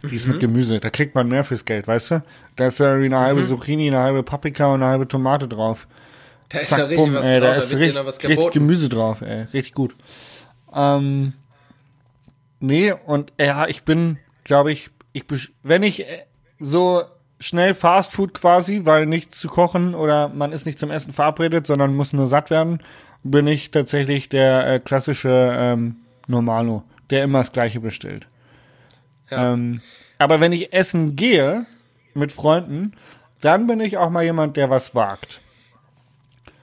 [0.03, 0.79] Die ist mit Gemüse.
[0.81, 2.23] Da kriegt man mehr fürs Geld, weißt du?
[2.57, 5.89] Da ist ja eine halbe Zucchini, eine halbe Paprika und eine halbe Tomate drauf.
[6.49, 8.51] Da ist Zack, ja richtig bumm, was ey, drauf, da ist richtig, was richtig.
[8.53, 9.43] Gemüse drauf, ey.
[9.43, 9.97] Richtig gut.
[10.75, 11.33] Ähm,
[12.61, 15.25] nee, und ja, ich bin, glaube ich, ich
[15.63, 16.25] wenn ich äh,
[16.61, 17.03] so
[17.41, 21.67] schnell Fast Food quasi, weil nichts zu kochen oder man ist nicht zum Essen verabredet,
[21.67, 22.81] sondern muss nur satt werden,
[23.23, 28.27] bin ich tatsächlich der äh, klassische ähm, Normalo, der immer das Gleiche bestellt.
[29.31, 29.53] Ja.
[29.53, 29.81] Ähm,
[30.19, 31.67] aber wenn ich essen gehe
[32.15, 32.93] mit Freunden,
[33.41, 35.41] dann bin ich auch mal jemand, der was wagt.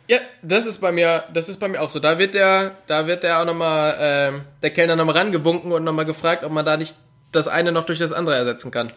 [0.07, 1.99] Ja, das ist bei mir, das ist bei mir auch so.
[1.99, 6.05] Da wird der, da wird der auch nochmal, ähm, der Kellner nochmal rangewunken und nochmal
[6.05, 6.95] gefragt, ob man da nicht
[7.31, 8.91] das eine noch durch das andere ersetzen kann.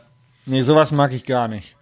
[0.45, 1.77] Nee, sowas mag ich gar nicht.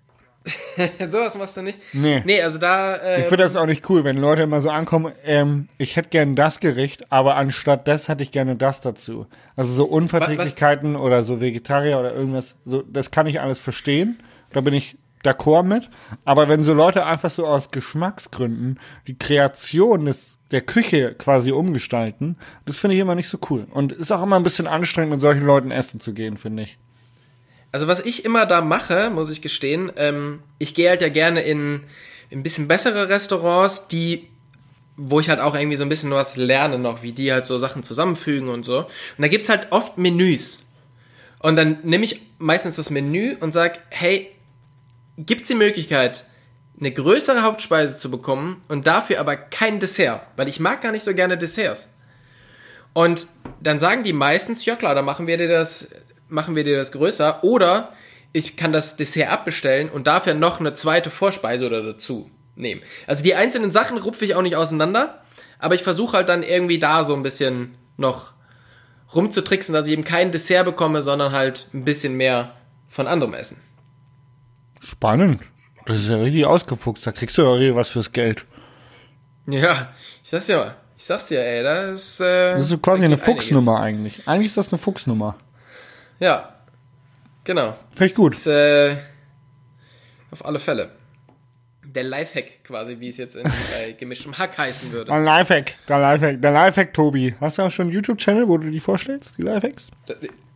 [1.10, 1.78] Sowas machst du nicht?
[1.92, 2.22] Nee.
[2.24, 5.12] Nee, also da, äh, Ich finde das auch nicht cool, wenn Leute immer so ankommen,
[5.24, 9.26] ähm, ich hätte gern das Gericht, aber anstatt das hätte ich gerne das dazu.
[9.56, 14.18] Also so Unverträglichkeiten oder so Vegetarier oder irgendwas, so, das kann ich alles verstehen.
[14.50, 15.90] Da bin ich d'accord mit.
[16.24, 22.36] Aber wenn so Leute einfach so aus Geschmacksgründen die Kreation des, der Küche quasi umgestalten,
[22.64, 23.66] das finde ich immer nicht so cool.
[23.70, 26.78] Und ist auch immer ein bisschen anstrengend, mit solchen Leuten essen zu gehen, finde ich.
[27.76, 31.42] Also was ich immer da mache, muss ich gestehen, ähm, ich gehe halt ja gerne
[31.42, 31.82] in,
[32.30, 34.30] in ein bisschen bessere Restaurants, die,
[34.96, 37.58] wo ich halt auch irgendwie so ein bisschen was lerne noch, wie die halt so
[37.58, 38.78] Sachen zusammenfügen und so.
[38.78, 40.58] Und da gibt's halt oft Menüs.
[41.38, 44.34] Und dann nehme ich meistens das Menü und sag, hey,
[45.18, 46.24] gibt's die Möglichkeit,
[46.80, 51.04] eine größere Hauptspeise zu bekommen und dafür aber kein Dessert, weil ich mag gar nicht
[51.04, 51.90] so gerne Desserts.
[52.94, 53.26] Und
[53.60, 55.90] dann sagen die meistens, ja klar, dann machen wir dir das,
[56.28, 57.42] machen wir dir das größer.
[57.44, 57.92] Oder
[58.32, 62.82] ich kann das Dessert abbestellen und dafür noch eine zweite Vorspeise oder dazu nehmen.
[63.06, 65.22] Also die einzelnen Sachen rupfe ich auch nicht auseinander,
[65.58, 68.32] aber ich versuche halt dann irgendwie da so ein bisschen noch
[69.14, 72.54] rumzutricksen, dass ich eben kein Dessert bekomme, sondern halt ein bisschen mehr
[72.88, 73.60] von anderem Essen.
[74.82, 75.42] Spannend.
[75.86, 77.06] Das ist ja richtig ausgefuchst.
[77.06, 78.44] Da kriegst du doch richtig was fürs Geld.
[79.46, 79.88] Ja,
[80.22, 80.74] ich sag's dir mal.
[80.98, 83.44] Ich sag's dir, ey, das ist, äh, Das ist quasi eine geht einiges.
[83.44, 84.26] Fuchsnummer eigentlich.
[84.26, 85.36] Eigentlich ist das eine Fuchsnummer.
[86.18, 86.54] Ja,
[87.44, 87.74] genau.
[87.92, 88.34] Finde ich gut.
[88.34, 88.96] Das, äh,
[90.30, 90.90] auf alle Fälle.
[91.84, 95.12] Der Lifehack quasi, wie es jetzt in bei gemischtem Hack heißen würde.
[95.12, 97.34] Ein Lifehack, der Lifehack, der Lifehack, Tobi.
[97.40, 99.90] Hast du auch schon einen YouTube-Channel, wo du die vorstellst, die Lifehacks?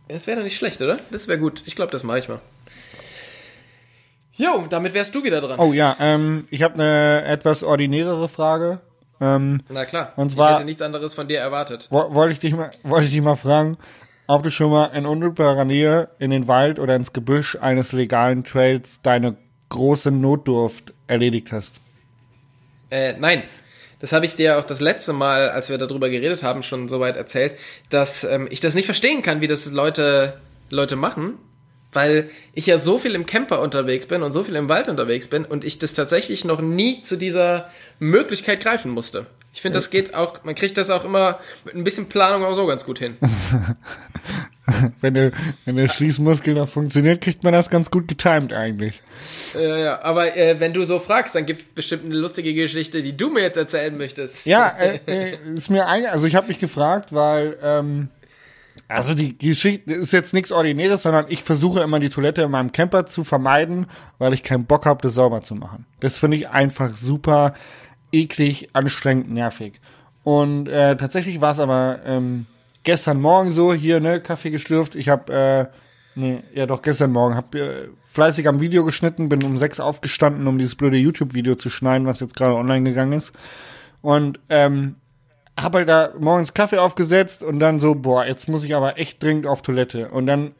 [0.07, 0.97] Das wäre doch nicht schlecht, oder?
[1.09, 1.63] Das wäre gut.
[1.65, 2.39] Ich glaube, das mache ich mal.
[4.33, 5.59] Jo, damit wärst du wieder dran.
[5.59, 8.79] Oh ja, ähm, ich habe eine etwas ordinärere Frage.
[9.19, 10.13] Ähm, Na klar.
[10.15, 11.87] Und zwar- ich hätte nichts anderes von dir erwartet.
[11.91, 13.77] wo- wollte ich dich mal, wollte ich dich mal fragen,
[14.31, 18.45] ob du schon mal in unmittelbarer Nähe in den Wald oder ins Gebüsch eines legalen
[18.45, 19.35] Trails deine
[19.67, 21.75] große Notdurft erledigt hast.
[22.89, 23.43] Äh, nein.
[23.99, 27.17] Das habe ich dir auch das letzte Mal, als wir darüber geredet haben, schon soweit
[27.17, 27.55] erzählt,
[27.89, 30.39] dass ähm, ich das nicht verstehen kann, wie das Leute,
[30.69, 31.37] Leute machen,
[31.91, 35.27] weil ich ja so viel im Camper unterwegs bin und so viel im Wald unterwegs
[35.27, 39.27] bin und ich das tatsächlich noch nie zu dieser Möglichkeit greifen musste.
[39.53, 42.55] Ich finde, das geht auch, man kriegt das auch immer mit ein bisschen Planung auch
[42.55, 43.17] so ganz gut hin.
[45.01, 45.31] Wenn der,
[45.65, 49.01] wenn der Schließmuskel noch funktioniert, kriegt man das ganz gut getimed eigentlich.
[49.55, 53.01] äh, ja, aber äh, wenn du so fragst, dann gibt es bestimmt eine lustige Geschichte,
[53.01, 54.45] die du mir jetzt erzählen möchtest.
[54.45, 58.09] Ja, äh, äh, ist mir ein, also ich habe mich gefragt, weil ähm,
[58.87, 62.71] also die Geschichte ist jetzt nichts Ordinäres, sondern ich versuche immer die Toilette in meinem
[62.71, 63.87] Camper zu vermeiden,
[64.19, 65.85] weil ich keinen Bock habe, das sauber zu machen.
[65.99, 67.53] Das finde ich einfach super
[68.11, 69.79] eklig, anstrengend, nervig.
[70.23, 72.45] Und äh, tatsächlich war es aber ähm,
[72.83, 74.95] gestern Morgen so, hier, ne, Kaffee geschlürft.
[74.95, 79.43] Ich habe, äh, nee, ja doch, gestern Morgen, hab äh, fleißig am Video geschnitten, bin
[79.43, 83.31] um sechs aufgestanden, um dieses blöde YouTube-Video zu schneiden, was jetzt gerade online gegangen ist.
[84.01, 84.95] Und ähm,
[85.59, 89.21] hab halt da morgens Kaffee aufgesetzt und dann so, boah, jetzt muss ich aber echt
[89.21, 90.09] dringend auf Toilette.
[90.09, 90.53] Und dann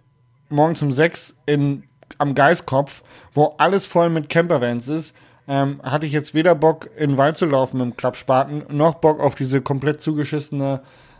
[0.49, 1.83] morgens um sechs in,
[2.17, 5.15] am Geiskopf, wo alles voll mit Campervans ist,
[5.51, 8.93] ähm, hatte ich jetzt weder Bock, in den Wald zu laufen mit dem Klappspaten, noch
[8.95, 10.79] Bock auf diese komplett zugeschissene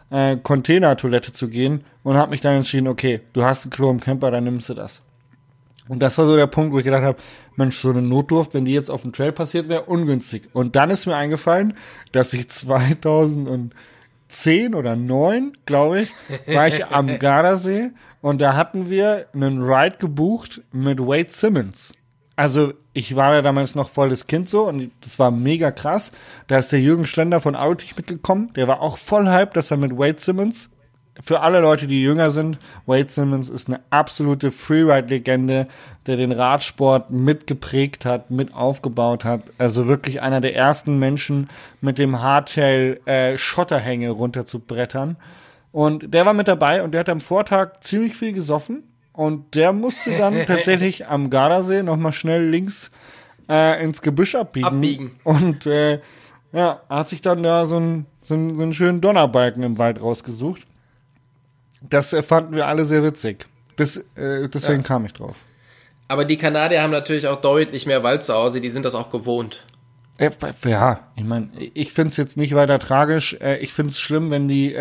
[0.09, 3.99] äh, Container-Toilette zu gehen und habe mich dann entschieden, okay, du hast ein Klo im
[3.99, 5.01] Camper, dann nimmst du das.
[5.89, 7.17] Und das war so der Punkt, wo ich gedacht habe,
[7.57, 10.43] Mensch, so eine Notdurft, wenn die jetzt auf dem Trail passiert wäre, ungünstig.
[10.53, 11.73] Und dann ist mir eingefallen,
[12.13, 13.73] dass ich 2010
[14.73, 16.13] oder 9, glaube ich,
[16.47, 17.91] war ich am Gardasee
[18.21, 21.91] und da hatten wir einen Ride gebucht mit Wade Simmons.
[22.35, 26.11] Also ich war ja damals noch voll das Kind so und das war mega krass.
[26.47, 28.51] Da ist der Jürgen Schlender von Autich mitgekommen.
[28.55, 30.69] Der war auch voll hype, dass er mit Wade Simmons
[31.19, 35.67] für alle Leute, die jünger sind, Wade Simmons ist eine absolute Freeride-Legende,
[36.07, 39.43] der den Radsport mitgeprägt hat, mit aufgebaut hat.
[39.57, 41.49] Also wirklich einer der ersten Menschen,
[41.81, 45.17] mit dem Hardtail äh, Schotterhänge runterzubrettern.
[45.71, 48.83] Und der war mit dabei und der hat am Vortag ziemlich viel gesoffen.
[49.13, 52.91] Und der musste dann tatsächlich am Gardasee nochmal schnell links
[53.49, 54.65] äh, ins Gebüsch abbiegen.
[54.67, 55.11] Abbiegen.
[55.23, 55.99] Und äh,
[56.53, 60.01] ja, hat sich dann da so, ein, so, ein, so einen schönen Donnerbalken im Wald
[60.01, 60.61] rausgesucht.
[61.81, 63.47] Das äh, fanden wir alle sehr witzig.
[63.75, 64.87] Das, äh, deswegen Ja.
[64.87, 65.35] kam ich drauf.
[66.07, 69.09] Aber die Kanadier haben natürlich auch deutlich mehr Wald zu Hause, die sind das auch
[69.09, 69.65] gewohnt.
[70.17, 70.29] Äh,
[70.65, 73.37] Ja, ich meine, ich find's jetzt nicht weiter tragisch.
[73.41, 74.73] Äh, Ich find's schlimm, wenn die,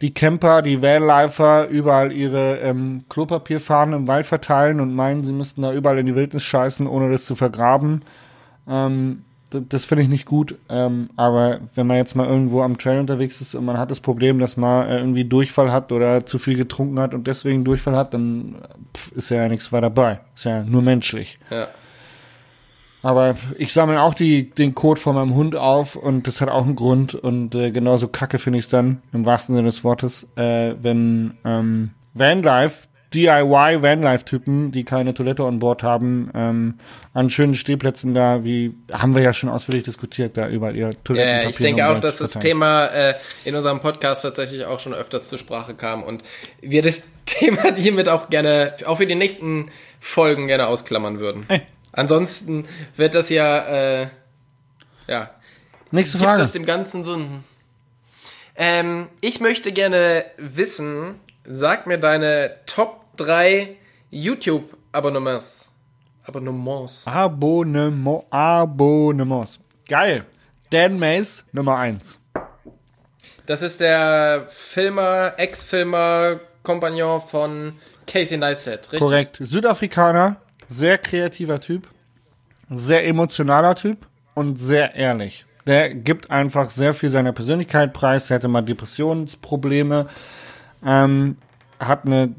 [0.00, 5.62] die Camper, die Vanlifer überall ihre ähm, Klopapierfahnen im Wald verteilen und meinen, sie müssten
[5.62, 8.02] da überall in die Wildnis scheißen, ohne das zu vergraben.
[8.68, 10.56] Ähm, das finde ich nicht gut.
[10.68, 14.00] Ähm, aber wenn man jetzt mal irgendwo am Trail unterwegs ist und man hat das
[14.00, 17.96] Problem, dass man äh, irgendwie Durchfall hat oder zu viel getrunken hat und deswegen Durchfall
[17.96, 18.56] hat, dann
[18.96, 20.20] pff, ist ja nichts weiter dabei.
[20.34, 21.38] Ist ja nur menschlich.
[21.50, 21.68] Ja.
[23.06, 26.66] Aber ich sammle auch die, den Code von meinem Hund auf und das hat auch
[26.66, 27.14] einen Grund.
[27.14, 31.38] Und äh, genauso kacke finde ich es dann, im wahrsten Sinne des Wortes, äh, wenn
[31.44, 36.80] ähm, Vanlife, DIY Vanlife-Typen, die keine Toilette on Board haben, ähm,
[37.14, 41.42] an schönen Stehplätzen da, wie haben wir ja schon ausführlich diskutiert, da überall ihr Toilettenpapier.
[41.42, 42.32] Ja, ich denke auch, dass das.
[42.32, 43.14] Thema äh,
[43.44, 46.24] in unserem Podcast tatsächlich auch schon öfters zur Sprache kam und
[46.60, 51.44] wir das Thema hiermit auch gerne, auch für die nächsten Folgen gerne ausklammern würden.
[51.46, 51.62] Hey.
[51.96, 53.58] Ansonsten wird das ja,
[54.02, 54.08] äh,
[55.08, 55.30] ja,
[55.90, 56.40] Nächste gibt Frage.
[56.40, 57.44] das dem Ganzen ein...
[58.54, 63.76] Ähm, ich möchte gerne wissen, sag mir deine Top 3
[64.10, 65.70] YouTube-Abonnements.
[66.24, 67.06] Abonnements.
[67.06, 69.58] Abonnement, Abonnements.
[69.88, 70.24] Geil.
[70.70, 72.18] Dan Mays, Nummer eins.
[73.46, 77.74] Das ist der Filmer, Ex-Filmer, Kompagnon von
[78.06, 78.98] Casey Neistat, richtig?
[78.98, 79.36] Korrekt.
[79.40, 80.36] Südafrikaner,
[80.68, 81.88] sehr kreativer Typ,
[82.70, 85.46] sehr emotionaler Typ und sehr ehrlich.
[85.66, 88.30] Der gibt einfach sehr viel seiner Persönlichkeit preis.
[88.30, 90.06] Er hatte mal Depressionsprobleme,
[90.84, 91.36] ähm,
[91.80, 92.34] hat eine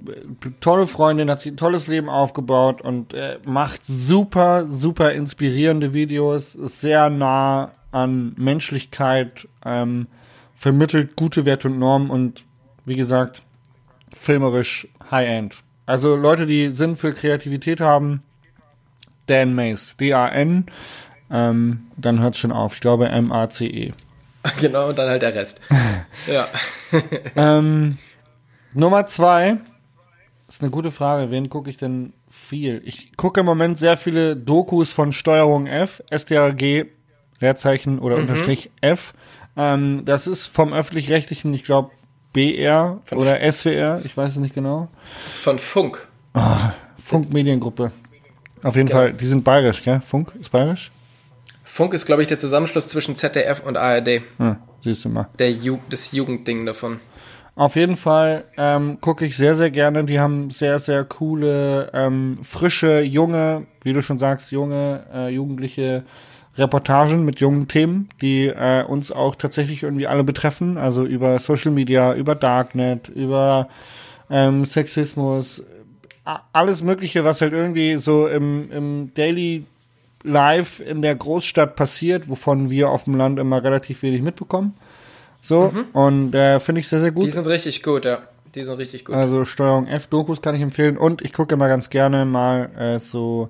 [0.62, 6.56] tolle Freundin, hat sich ein tolles Leben aufgebaut und äh, macht super, super inspirierende Videos,
[6.56, 10.08] ist sehr nah an Menschlichkeit, ähm,
[10.56, 12.46] vermittelt gute Werte und Normen und
[12.86, 13.44] wie gesagt,
[14.14, 15.56] filmerisch High-End.
[15.88, 18.22] Also Leute, die Sinn für Kreativität haben,
[19.26, 20.66] Dan Mace, D-A-N,
[21.32, 22.76] ähm, dann hört's schon auf.
[22.76, 23.94] Ich glaube M-A-C-E.
[24.62, 25.60] Genau, und dann halt der Rest.
[26.28, 26.48] ja.
[27.36, 27.98] Ähm,
[28.74, 29.58] Nummer zwei
[30.48, 31.32] ist eine gute Frage.
[31.32, 32.82] Wen gucke ich denn viel?
[32.86, 36.86] Ich gucke im Moment sehr viele Dokus von Steuerung F, SDRG,
[37.42, 39.14] Leerzeichen oder Unterstrich F.
[39.58, 41.92] Ähm, das ist vom öffentlich-rechtlichen, ich glaube,
[42.34, 44.90] BR Von oder SWR, ich weiß es nicht genau.
[45.26, 46.06] Das ist von Funk.
[47.04, 47.92] Funk Mediengruppe.
[48.64, 48.96] Auf jeden Ja.
[48.96, 50.02] Fall, die sind bayerisch, gell?
[50.06, 50.92] Funk ist bayerisch?
[51.64, 54.22] Funk ist, glaube ich, der Zusammenschluss zwischen ZDF und ARD.
[54.38, 55.28] Hm, siehst du mal.
[55.40, 57.00] Der Ju das Jugendding davon.
[57.56, 60.04] Auf jeden Fall ähm, gucke ich sehr, sehr gerne.
[60.04, 66.04] Die haben sehr, sehr coole, ähm, frische, junge, wie du schon sagst, junge, äh, jugendliche
[66.58, 70.78] Reportagen mit jungen Themen, die äh, uns auch tatsächlich irgendwie alle betreffen.
[70.78, 73.70] Also über Social Media, über Darknet, über
[74.30, 75.64] ähm, Sexismus,
[76.52, 79.66] alles Mögliche, was halt irgendwie so im, im Daily
[80.24, 84.74] Life in der Großstadt passiert, wovon wir auf dem Land immer relativ wenig mitbekommen.
[85.42, 87.24] So, und äh, finde ich sehr, sehr gut.
[87.24, 88.24] Die sind richtig gut, ja.
[88.54, 89.16] Die sind richtig gut.
[89.16, 93.00] Also Steuerung F Dokus kann ich empfehlen und ich gucke immer ganz gerne mal äh,
[93.00, 93.50] so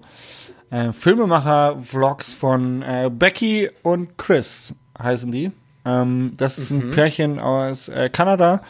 [0.70, 5.52] äh, Filmemacher-Vlogs von äh, Becky und Chris heißen die.
[5.86, 8.62] Ähm, das ist ein Pärchen aus äh, Kanada,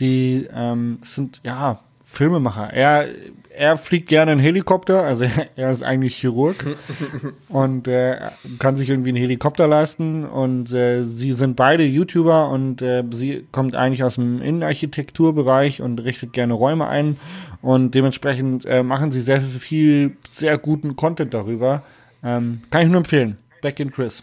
[0.00, 2.72] die ähm, sind ja Filmemacher.
[2.72, 3.06] Er
[3.54, 5.24] er fliegt gerne einen Helikopter, also
[5.56, 6.76] er ist eigentlich Chirurg
[7.48, 12.82] und äh, kann sich irgendwie einen Helikopter leisten und äh, sie sind beide YouTuber und
[12.82, 17.16] äh, sie kommt eigentlich aus dem Innenarchitekturbereich und richtet gerne Räume ein
[17.60, 21.82] und dementsprechend äh, machen sie sehr viel sehr guten Content darüber.
[22.24, 23.38] Ähm, kann ich nur empfehlen.
[23.60, 24.22] Back in Chris.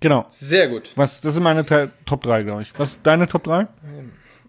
[0.00, 0.26] Genau.
[0.30, 0.92] Sehr gut.
[0.94, 2.72] Was das sind meine Top 3, glaube ich.
[2.78, 3.66] Was ist deine Top 3?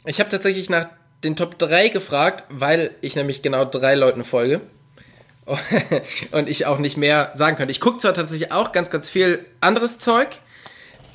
[0.05, 0.89] Ich habe tatsächlich nach
[1.23, 4.61] den Top 3 gefragt, weil ich nämlich genau drei Leuten folge.
[6.31, 7.71] Und ich auch nicht mehr sagen könnte.
[7.71, 10.27] Ich gucke zwar tatsächlich auch ganz, ganz viel anderes Zeug.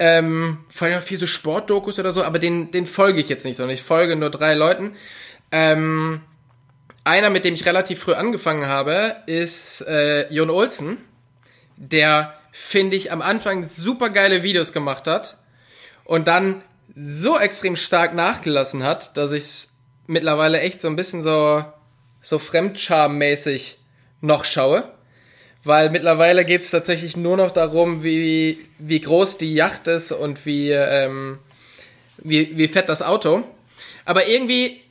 [0.00, 3.56] Ähm, vor allem viel so Sportdokus oder so, aber den, den folge ich jetzt nicht,
[3.56, 4.96] sondern ich folge nur drei Leuten.
[5.52, 6.20] Ähm,
[7.04, 10.98] einer, mit dem ich relativ früh angefangen habe, ist äh, Jon Olsen,
[11.76, 15.36] der, finde ich, am Anfang super geile Videos gemacht hat
[16.04, 16.62] und dann
[16.96, 19.68] so extrem stark nachgelassen hat, dass ich
[20.06, 21.64] mittlerweile echt so ein bisschen so,
[22.20, 23.76] so Fremdscham-mäßig
[24.20, 24.88] noch schaue.
[25.64, 30.70] Weil mittlerweile geht's tatsächlich nur noch darum, wie, wie groß die Yacht ist und wie,
[30.70, 31.38] ähm,
[32.18, 33.44] wie, wie fett das Auto.
[34.04, 34.82] Aber irgendwie,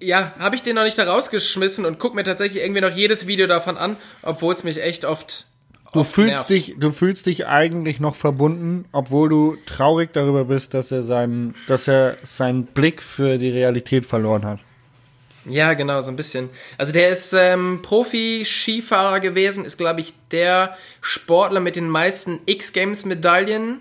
[0.00, 3.26] ja, habe ich den noch nicht da rausgeschmissen und guck mir tatsächlich irgendwie noch jedes
[3.26, 5.46] Video davon an, obwohl es mich echt oft.
[5.92, 6.50] Du fühlst nervt.
[6.50, 11.54] dich, du fühlst dich eigentlich noch verbunden, obwohl du traurig darüber bist, dass er seinen,
[11.66, 14.60] dass er seinen Blick für die Realität verloren hat.
[15.46, 16.50] Ja, genau, so ein bisschen.
[16.76, 23.78] Also der ist ähm, Profi-Skifahrer gewesen, ist, glaube ich, der Sportler mit den meisten X-Games-Medaillen,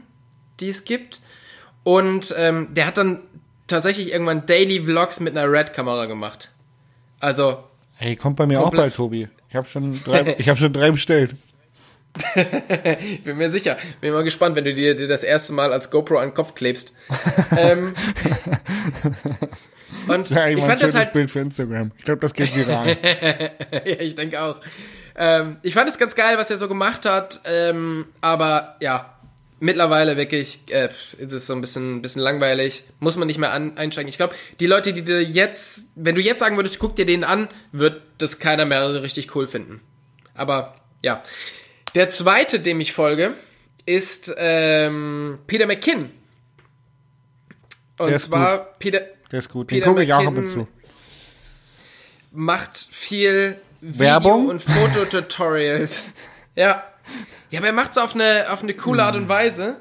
[0.61, 1.19] die es gibt.
[1.83, 3.19] Und ähm, der hat dann
[3.67, 6.51] tatsächlich irgendwann Daily Vlogs mit einer Red-Kamera gemacht.
[7.19, 7.63] Also,
[7.95, 9.27] Hey, kommt bei mir auch bald, Tobi.
[9.49, 11.35] Ich habe schon drei, ich habe schon drei bestellt.
[12.99, 13.77] Ich bin mir sicher.
[14.01, 16.55] Bin mal gespannt, wenn du dir, dir das erste Mal als GoPro an den Kopf
[16.55, 16.93] klebst.
[17.57, 17.93] ähm,
[20.07, 21.91] und Ja, ich ich fand das halt Bild für Instagram.
[21.97, 22.97] Ich glaube, das geht viral.
[23.71, 24.59] ja, ich denke auch.
[25.15, 29.17] Ähm, ich fand es ganz geil, was er so gemacht hat, ähm, aber ja,
[29.59, 32.83] mittlerweile wirklich äh, ist es so ein bisschen, bisschen langweilig.
[32.99, 34.09] Muss man nicht mehr an, einsteigen.
[34.09, 37.23] Ich glaube, die Leute, die dir jetzt, wenn du jetzt sagen würdest, guck dir den
[37.23, 39.81] an, wird das keiner mehr so richtig cool finden.
[40.35, 41.23] Aber ja.
[41.97, 43.33] Der zweite, dem ich folge,
[43.87, 46.11] ist ähm, Peter McKinn.
[47.97, 49.71] Und Der zwar Peter, Der ist gut.
[49.71, 50.67] Den gucke ich auch ab und zu.
[52.31, 54.47] macht viel Video Werbung?
[54.47, 56.03] und Fototutorials.
[56.55, 56.83] ja.
[57.49, 59.77] Ja, aber er macht's auf eine, auf eine coole Art und Weise.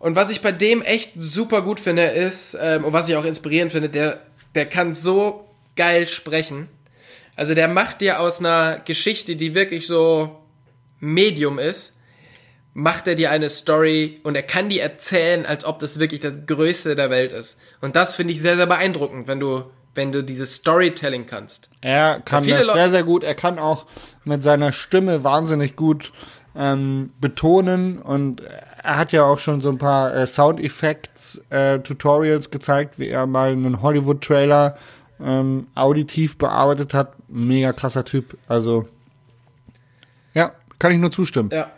[0.00, 3.24] Und was ich bei dem echt super gut finde, ist, ähm, und was ich auch
[3.24, 4.26] inspirierend finde, der,
[4.56, 6.68] der kann so geil sprechen.
[7.36, 10.42] Also der macht dir aus einer Geschichte, die wirklich so
[11.00, 11.94] Medium ist,
[12.74, 16.46] macht er dir eine Story und er kann die erzählen, als ob das wirklich das
[16.46, 17.58] Größte der Welt ist.
[17.80, 21.70] Und das finde ich sehr, sehr beeindruckend, wenn du, wenn du dieses Storytelling kannst.
[21.80, 23.24] Er kann das Leu- sehr, sehr gut.
[23.24, 23.86] Er kann auch
[24.24, 26.12] mit seiner Stimme wahnsinnig gut
[26.56, 33.08] ähm, betonen und er hat ja auch schon so ein paar äh, Soundeffects-Tutorials gezeigt, wie
[33.08, 34.76] er mal einen Hollywood-Trailer
[35.20, 37.14] ähm, auditiv bearbeitet hat.
[37.28, 38.38] Mega krasser Typ.
[38.46, 38.88] Also,
[40.78, 41.50] kann ich nur zustimmen.
[41.52, 41.70] Ja.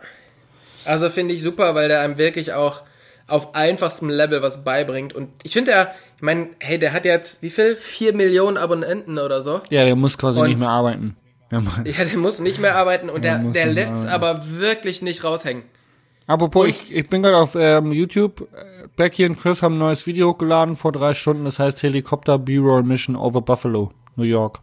[0.85, 2.83] Also finde ich super, weil der einem wirklich auch
[3.27, 5.13] auf einfachstem Level was beibringt.
[5.13, 7.75] Und ich finde, der, ich meine, hey, der hat jetzt, wie viel?
[7.75, 9.61] Vier Millionen Abonnenten oder so.
[9.69, 11.15] Ja, der muss quasi Und- nicht mehr arbeiten.
[11.51, 11.61] Ja.
[11.85, 15.23] Ja, der muss nicht mehr arbeiten und der, der nicht lässt es aber wirklich nicht
[15.23, 15.63] raushängen.
[16.27, 18.47] Apropos, Und- ich, ich bin gerade auf ähm, YouTube.
[18.95, 21.45] Becky und Chris haben ein neues Video hochgeladen vor drei Stunden.
[21.45, 24.59] Das heißt Helikopter B-Roll Mission over Buffalo, New York.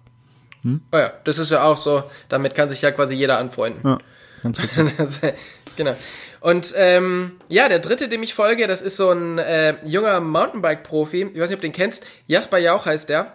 [0.93, 3.80] Oh ja, das ist ja auch so, damit kann sich ja quasi jeder anfreunden.
[3.84, 3.99] Ja,
[4.43, 4.93] ganz witzig.
[4.99, 5.32] Das, äh,
[5.76, 5.95] genau.
[6.41, 11.30] Und ähm, ja, der dritte, dem ich folge, das ist so ein äh, junger Mountainbike-Profi.
[11.34, 12.05] Ich weiß nicht, ob du den kennst.
[12.26, 13.32] Jasper Jauch heißt der.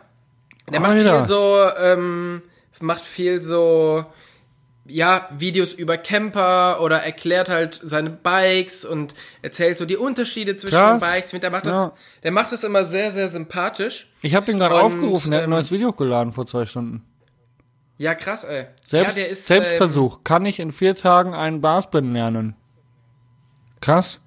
[0.72, 1.18] Der macht Alter.
[1.18, 2.42] viel so, ähm,
[2.80, 4.06] macht viel so,
[4.86, 10.76] ja, Videos über Camper oder erklärt halt seine Bikes und erzählt so die Unterschiede zwischen
[10.78, 11.02] Krass.
[11.02, 11.32] den Bikes.
[11.32, 11.94] Der macht das, Ja.
[12.24, 14.10] der macht das immer sehr, sehr sympathisch.
[14.22, 17.04] Ich habe den gerade aufgerufen, der hat ein ähm, neues Video hochgeladen vor zwei Stunden.
[17.98, 18.66] Ja, krass, ey.
[18.84, 20.24] Selbst, ja, ist, Selbstversuch.
[20.24, 22.56] Kann ich in vier Tagen einen Bassbin lernen?
[23.82, 24.20] Krass.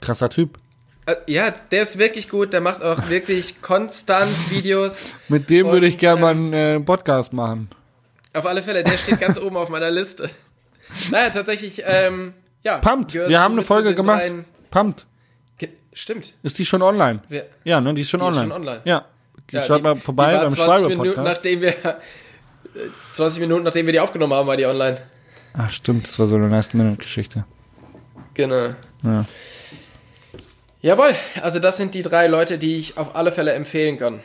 [0.00, 0.58] Krasser Typ.
[1.06, 2.52] Ähm, äh, ja, der ist wirklich gut.
[2.52, 5.16] Der macht auch wirklich konstant Videos.
[5.28, 7.68] Mit dem würde ich gerne ähm, mal einen äh, Podcast machen.
[8.34, 10.30] Auf alle Fälle, der steht ganz oben auf meiner Liste.
[11.10, 12.32] Naja, tatsächlich, ähm,
[12.64, 12.78] ja.
[12.78, 14.22] Gehört Wir haben eine Folge gemacht.
[15.58, 16.32] Ge Stimmt.
[16.42, 17.20] Ist die schon online?
[17.28, 18.48] Wir, Ja, ne, die ist schon Die ist online.
[18.48, 18.80] schon online.
[18.86, 19.04] Ja.
[19.50, 21.26] ja, Schaut die- mal vorbei beim 20 Schreiber Minuten, Podcast.
[21.26, 21.94] nachdem wir, äh,
[23.14, 24.98] 20 Minuten nachdem wir die aufgenommen haben, war die online.
[25.54, 27.44] Ach, stimmt, das war so eine Last-Minute-Geschichte.
[28.34, 28.74] Genau.
[29.02, 29.24] Ja.
[30.80, 31.10] Jawohl,
[31.42, 34.20] also das sind die drei Leute, die ich auf alle Fälle empfehlen kann.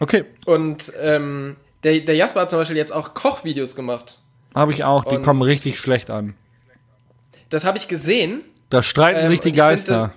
[0.00, 4.18] Okay, Und ähm, der, der Jasper hat zum Beispiel jetzt auch Kochvideos gemacht.
[4.54, 5.04] habe ich auch.
[5.04, 6.34] Die Und- kommen richtig schlecht an.
[7.48, 8.42] Das habe ich gesehen.
[8.70, 10.12] Da streiten Ähm, sich die Geister.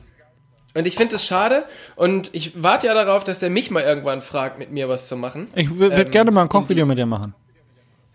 [0.75, 1.65] Und ich finde es schade.
[1.95, 5.15] Und ich warte ja darauf, dass der mich mal irgendwann fragt, mit mir was zu
[5.15, 5.47] machen.
[5.55, 7.33] Ich würde ähm, gerne mal ein Kochvideo mit dir machen.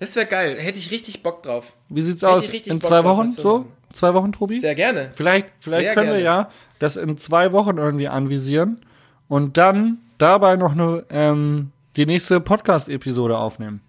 [0.03, 0.57] Das wäre geil.
[0.59, 1.75] Hätte ich richtig Bock drauf.
[1.89, 2.49] Wie sieht's Hätte aus?
[2.49, 3.31] In Bock zwei Wochen?
[3.31, 3.67] So?
[3.93, 4.59] Zwei Wochen, Tobi?
[4.59, 5.13] Sehr gerne.
[5.15, 6.25] Vielleicht, vielleicht Sehr können wir gerne.
[6.25, 6.51] ja
[6.81, 8.81] das in zwei Wochen irgendwie anvisieren
[9.29, 13.81] und dann dabei noch eine, ähm, die nächste Podcast-Episode aufnehmen.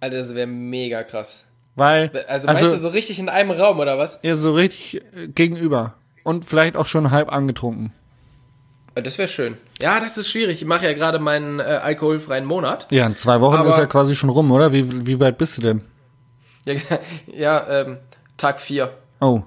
[0.00, 1.44] Alter, das wäre mega krass.
[1.76, 4.18] Weil, Also, meinst also, du so richtig in einem Raum oder was?
[4.22, 5.94] ja, so richtig äh, gegenüber.
[6.24, 7.90] Und vielleicht auch schon halb angetrunken.
[8.94, 9.56] Äh, Das wäre schön.
[9.80, 10.62] Ja, das ist schwierig.
[10.62, 12.86] Ich mache ja gerade meinen äh, alkoholfreien Monat.
[12.90, 14.72] Ja, in zwei Wochen Aber- ist ja quasi schon rum, oder?
[14.72, 15.82] Wie, wie weit bist du denn?
[16.64, 16.74] Ja,
[17.26, 17.98] ja ähm,
[18.36, 18.90] Tag 4.
[19.20, 19.42] Oh.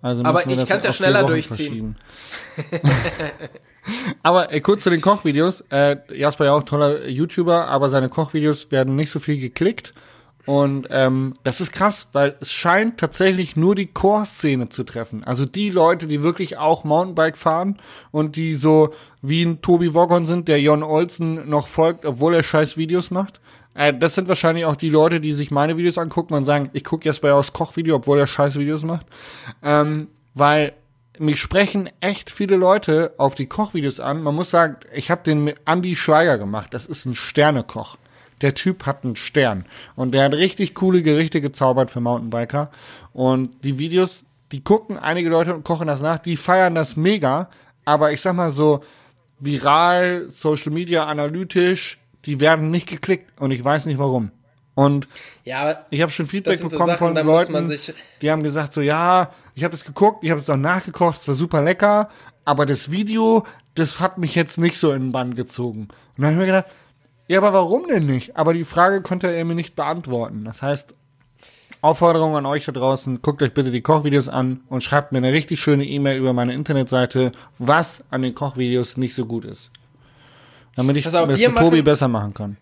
[0.00, 1.96] Also Aber ich das kann's ja vier schneller durchziehen.
[4.22, 5.62] Aber ey, kurz zu den Kochvideos.
[5.70, 9.94] Äh, Jasper ja auch toller YouTuber, aber seine Kochvideos werden nicht so viel geklickt.
[10.48, 15.22] Und ähm, das ist krass, weil es scheint tatsächlich nur die Core-Szene zu treffen.
[15.22, 17.76] Also die Leute, die wirklich auch Mountainbike fahren
[18.12, 22.42] und die so wie ein Tobi Woggon sind, der Jon Olsen noch folgt, obwohl er
[22.42, 23.42] scheiß Videos macht.
[23.74, 26.82] Äh, das sind wahrscheinlich auch die Leute, die sich meine Videos angucken und sagen, ich
[26.82, 29.04] gucke jetzt bei aus Kochvideo, obwohl er scheiß Videos macht.
[29.62, 30.72] Ähm, weil
[31.18, 34.22] mich sprechen echt viele Leute auf die Kochvideos an.
[34.22, 36.72] Man muss sagen, ich habe den mit Andy Schweiger gemacht.
[36.72, 37.98] Das ist ein Sternekoch.
[38.40, 39.64] Der Typ hat einen Stern.
[39.96, 42.70] Und der hat richtig coole Gerichte gezaubert für Mountainbiker.
[43.12, 47.48] Und die Videos, die gucken einige Leute und kochen das nach, die feiern das mega.
[47.84, 48.82] Aber ich sag mal so,
[49.40, 53.40] viral, Social Media analytisch, die werden nicht geklickt.
[53.40, 54.30] Und ich weiß nicht warum.
[54.74, 55.08] Und
[55.44, 58.42] Ja, ich habe schon Feedback sind so bekommen Sachen, von Leuten, man sich- die haben
[58.44, 61.62] gesagt so, ja, ich habe das geguckt, ich habe es auch nachgekocht, es war super
[61.62, 62.08] lecker,
[62.44, 65.88] aber das Video, das hat mich jetzt nicht so in den Bann gezogen.
[65.88, 66.66] Und dann habe ich mir gedacht,
[67.28, 68.36] ja, aber warum denn nicht?
[68.36, 70.44] Aber die Frage konnte er mir nicht beantworten.
[70.44, 70.94] Das heißt,
[71.80, 75.32] Aufforderung an euch da draußen, guckt euch bitte die Kochvideos an und schreibt mir eine
[75.32, 79.70] richtig schöne E-Mail über meine Internetseite, was an den Kochvideos nicht so gut ist.
[80.74, 82.56] Damit ich auf, das für Tobi machen- besser machen kann.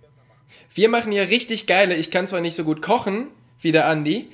[0.74, 3.28] wir machen hier richtig geile, ich kann zwar nicht so gut kochen
[3.60, 4.28] wie der Andi,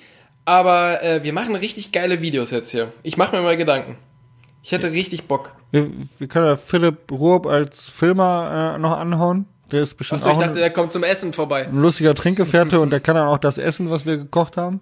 [0.45, 2.93] aber äh, wir machen richtig geile Videos jetzt hier.
[3.05, 3.97] Ich mache mir mal Gedanken.
[4.65, 5.53] Ich hätte richtig Bock.
[5.71, 9.47] Wir, wir können ja Philipp Ruob als Filmer äh, noch anhauen.
[9.73, 11.67] Der ist bestimmt Achso, ich auch dachte, der kommt zum Essen vorbei.
[11.67, 14.81] ein lustiger Trinkgefährte und der kann dann auch das essen, was wir gekocht haben.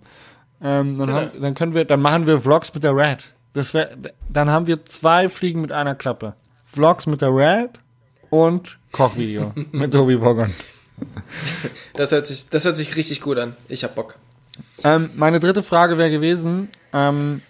[0.62, 1.18] Ähm, dann, Genau.
[1.20, 3.18] haben, dann können wir, dann machen wir Vlogs mit der Red.
[3.54, 3.90] Das wär,
[4.28, 6.34] dann haben wir zwei Fliegen mit einer Klappe.
[6.66, 7.70] Vlogs mit der Red
[8.30, 10.52] und Kochvideo mit Tobi Woggon.
[11.94, 13.56] Das hört sich, das hört sich richtig gut an.
[13.68, 14.16] Ich hab Bock.
[14.84, 17.49] Ähm, meine dritte Frage wäre gewesen, ähm, äh,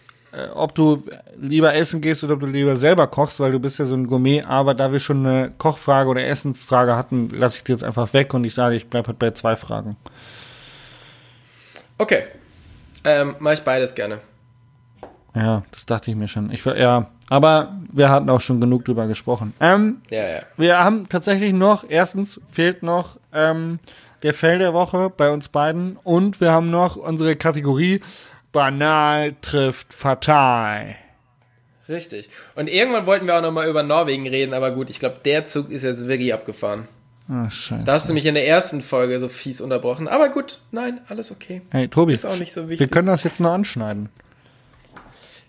[0.55, 1.03] ob du
[1.41, 4.07] lieber essen gehst oder ob du lieber selber kochst, weil du bist ja so ein
[4.07, 8.13] Gourmet, aber da wir schon eine Kochfrage oder Essensfrage hatten, lasse ich die jetzt einfach
[8.13, 9.97] weg und ich sage, ich bleibe halt bei zwei Fragen.
[11.99, 12.23] Okay.
[13.05, 14.21] Ähm, mach ich beides gerne.
[15.35, 16.51] Ja, das dachte ich mir schon.
[16.51, 19.55] Ich, ja, aber wir hatten auch schon genug drüber gesprochen.
[19.61, 20.41] Ähm, Ja, ja.
[20.57, 23.79] wir haben tatsächlich noch, erstens fehlt noch ähm,
[24.23, 28.01] der Fell der Woche bei uns beiden und wir haben noch unsere Kategorie
[28.53, 30.95] Banal trifft fatal.
[31.89, 32.29] Richtig.
[32.55, 35.71] Und irgendwann wollten wir auch nochmal über Norwegen reden, aber gut, ich glaube, der Zug
[35.71, 36.87] ist jetzt wirklich abgefahren.
[37.29, 37.85] Ah, scheiße.
[37.85, 40.09] Da hast du mich in der ersten Folge so fies unterbrochen.
[40.09, 41.63] Aber gut, nein, alles okay.
[41.71, 42.91] Hey, Tobi, Ist auch nicht so wir wichtig.
[42.91, 44.09] können das jetzt nur anschneiden.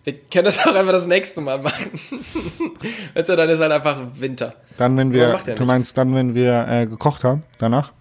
[0.04, 1.91] Wir können das auch einfach das nächste Mal machen.
[3.16, 4.54] weißt du, dann ist halt einfach Winter.
[4.78, 7.91] Dann, wenn wir, ja du meinst dann, wenn wir äh, gekocht haben, danach?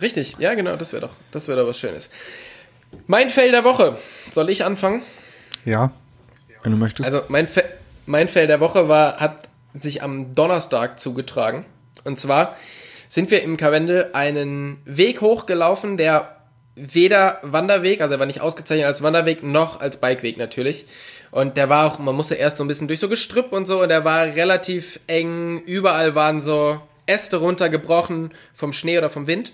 [0.00, 2.10] Richtig, ja genau, das wäre doch, das wäre doch was Schönes.
[3.06, 3.98] Mein Fell der Woche.
[4.30, 5.02] Soll ich anfangen?
[5.64, 5.92] Ja,
[6.62, 7.06] wenn du möchtest.
[7.06, 7.64] Also mein, Fe
[8.06, 11.64] mein Fell der Woche war, hat sich am Donnerstag zugetragen.
[12.04, 12.56] Und zwar
[13.08, 16.34] sind wir im Karwendel einen Weg hochgelaufen, der
[16.76, 20.86] weder Wanderweg, also er war nicht ausgezeichnet als Wanderweg, noch als Bikeweg natürlich.
[21.30, 23.82] Und der war auch, man musste erst so ein bisschen durch so Gestrüpp und so,
[23.82, 29.52] und der war relativ eng, überall waren so Äste runtergebrochen vom Schnee oder vom Wind.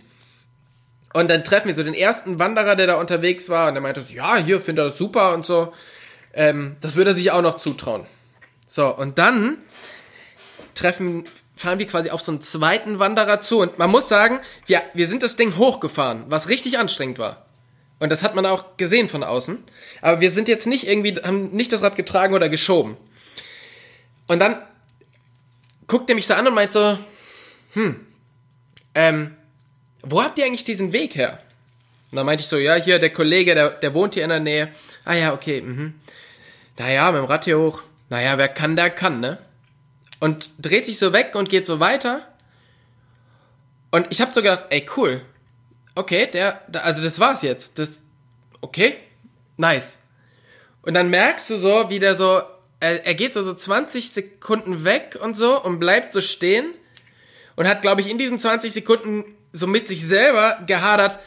[1.12, 4.02] Und dann treffen wir so den ersten Wanderer, der da unterwegs war, und der meinte
[4.02, 5.72] so, ja, hier, findet er das super und so.
[6.32, 8.06] Ähm, das würde er sich auch noch zutrauen.
[8.66, 9.58] So, und dann
[10.74, 11.24] treffen,
[11.56, 13.60] fahren wir quasi auf so einen zweiten Wanderer zu.
[13.60, 17.46] Und man muss sagen, wir, wir sind das Ding hochgefahren, was richtig anstrengend war.
[17.98, 19.62] Und das hat man auch gesehen von außen.
[20.00, 22.96] Aber wir sind jetzt nicht irgendwie, haben nicht das Rad getragen oder geschoben.
[24.28, 24.62] Und dann
[25.88, 26.96] guckt er mich so an und meint so,
[27.72, 28.06] hm,
[28.94, 29.36] ähm,
[30.02, 31.38] wo habt ihr eigentlich diesen Weg her?
[32.10, 34.40] Und dann meinte ich so, ja, hier, der Kollege, der, der wohnt hier in der
[34.40, 34.68] Nähe.
[35.04, 35.94] Ah ja, okay, mhm.
[36.78, 37.82] Naja, mit dem Rad hier hoch.
[38.08, 39.38] Naja, wer kann, der kann, ne?
[40.18, 42.26] Und dreht sich so weg und geht so weiter.
[43.90, 45.22] Und ich habe so gedacht, ey, cool.
[45.94, 47.78] Okay, der, also das war's jetzt.
[47.78, 47.92] Das,
[48.60, 48.96] okay,
[49.56, 50.00] nice.
[50.82, 52.40] Und dann merkst du so, wie der so,
[52.80, 56.74] er, er geht so, so 20 Sekunden weg und so und bleibt so stehen
[57.56, 61.18] und hat, glaube ich, in diesen 20 Sekunden so mit sich selber gehadert,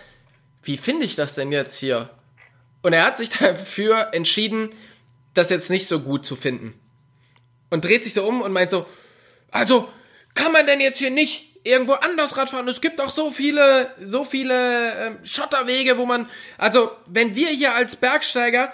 [0.63, 2.09] wie finde ich das denn jetzt hier?
[2.81, 4.69] Und er hat sich dafür entschieden,
[5.33, 6.79] das jetzt nicht so gut zu finden.
[7.69, 8.85] Und dreht sich so um und meint so,
[9.51, 9.89] also,
[10.35, 12.67] kann man denn jetzt hier nicht irgendwo anders Rad fahren?
[12.67, 17.73] Es gibt auch so viele, so viele ähm, Schotterwege, wo man, also, wenn wir hier
[17.75, 18.73] als Bergsteiger,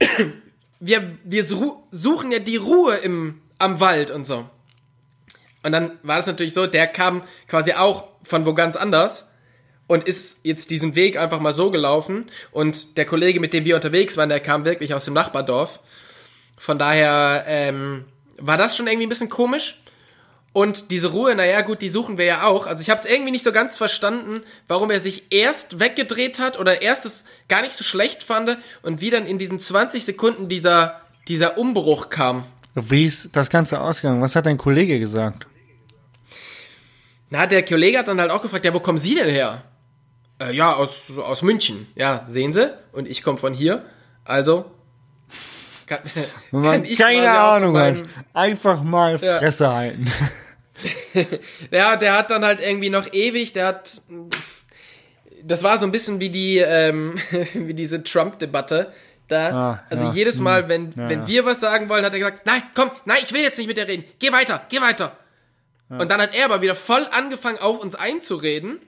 [0.80, 4.48] wir, wir su- suchen ja die Ruhe im, am Wald und so.
[5.66, 9.26] Und dann war es natürlich so, der kam quasi auch von wo ganz anders
[9.88, 12.30] und ist jetzt diesen Weg einfach mal so gelaufen.
[12.52, 15.80] Und der Kollege, mit dem wir unterwegs waren, der kam wirklich aus dem Nachbardorf.
[16.56, 18.04] Von daher ähm,
[18.38, 19.82] war das schon irgendwie ein bisschen komisch.
[20.52, 22.68] Und diese Ruhe, naja gut, die suchen wir ja auch.
[22.68, 26.60] Also ich habe es irgendwie nicht so ganz verstanden, warum er sich erst weggedreht hat
[26.60, 30.48] oder erst es gar nicht so schlecht fand und wie dann in diesen 20 Sekunden
[30.48, 32.44] dieser, dieser Umbruch kam.
[32.76, 34.22] Wie ist das Ganze ausgegangen?
[34.22, 35.48] Was hat dein Kollege gesagt?
[37.30, 39.62] Na, der Kollege hat dann halt auch gefragt, ja, wo kommen Sie denn her?
[40.40, 41.88] Äh, ja, aus, aus München.
[41.94, 42.72] Ja, sehen Sie?
[42.92, 43.84] Und ich komme von hier.
[44.24, 44.70] Also.
[45.86, 46.00] Kann,
[46.50, 47.96] Wenn man keine Ahnung hat,
[48.34, 49.38] einfach mal ja.
[49.38, 50.10] Fresse halten.
[51.70, 54.02] ja, der hat dann halt irgendwie noch ewig, der hat.
[55.42, 57.18] Das war so ein bisschen wie die, ähm,
[57.54, 58.92] wie diese Trump-Debatte.
[59.28, 60.68] Da, ah, also ja, jedes Mal, hm.
[60.68, 63.40] wenn, ja, wenn wir was sagen wollen, hat er gesagt, nein, komm, nein, ich will
[63.40, 64.04] jetzt nicht mit dir reden.
[64.20, 65.16] Geh weiter, geh weiter.
[65.88, 68.80] Und dann hat er aber wieder voll angefangen, auf uns einzureden.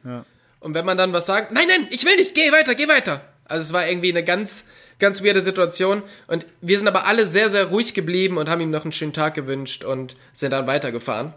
[0.60, 3.20] Und wenn man dann was sagt, nein, nein, ich will nicht, geh weiter, geh weiter.
[3.44, 4.64] Also es war irgendwie eine ganz,
[4.98, 6.02] ganz weirde Situation.
[6.26, 9.12] Und wir sind aber alle sehr, sehr ruhig geblieben und haben ihm noch einen schönen
[9.12, 11.34] Tag gewünscht und sind dann weitergefahren.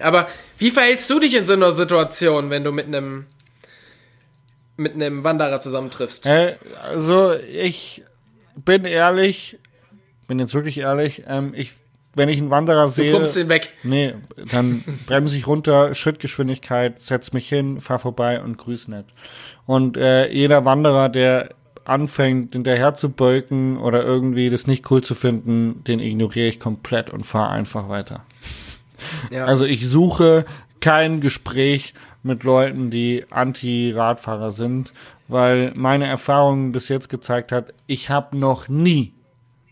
[0.00, 3.26] Aber wie verhältst du dich in so einer Situation, wenn du mit einem
[4.76, 6.26] mit einem Wanderer zusammentriffst?
[6.26, 8.04] Äh, also ich
[8.54, 9.58] bin ehrlich,
[10.28, 11.72] bin jetzt wirklich ehrlich, ähm, ich
[12.16, 13.12] wenn ich einen Wanderer sehe.
[13.12, 13.70] Du kommst ihn weg.
[13.84, 14.14] Nee,
[14.50, 19.06] dann bremse ich runter, Schrittgeschwindigkeit, setz mich hin, fahr vorbei und grüß nett.
[19.66, 21.50] Und äh, jeder Wanderer, der
[21.84, 27.10] anfängt, hinterher zu beugen oder irgendwie das nicht cool zu finden, den ignoriere ich komplett
[27.10, 28.24] und fahre einfach weiter.
[29.30, 29.44] Ja.
[29.44, 30.46] Also ich suche
[30.80, 31.92] kein Gespräch
[32.22, 34.94] mit Leuten, die Anti-Radfahrer sind,
[35.28, 39.12] weil meine Erfahrung bis jetzt gezeigt hat, ich habe noch nie,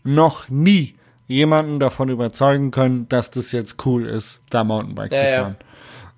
[0.03, 0.93] noch nie
[1.27, 5.55] jemanden davon überzeugen können, dass das jetzt cool ist, da Mountainbike ja, zu fahren.
[5.59, 5.65] Ja.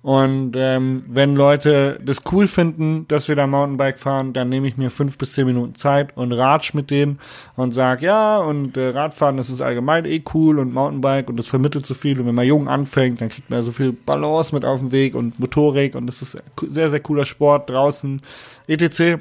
[0.00, 4.76] Und ähm, wenn Leute das cool finden, dass wir da Mountainbike fahren, dann nehme ich
[4.76, 7.18] mir fünf bis zehn Minuten Zeit und ratsch mit denen
[7.56, 11.48] und sag ja und äh, Radfahren, das ist allgemein eh cool und Mountainbike und das
[11.48, 14.64] vermittelt so viel und wenn man jung anfängt, dann kriegt man so viel Balance mit
[14.64, 16.38] auf dem Weg und Motorik und das ist
[16.68, 18.22] sehr sehr cooler Sport draußen
[18.68, 19.20] etc.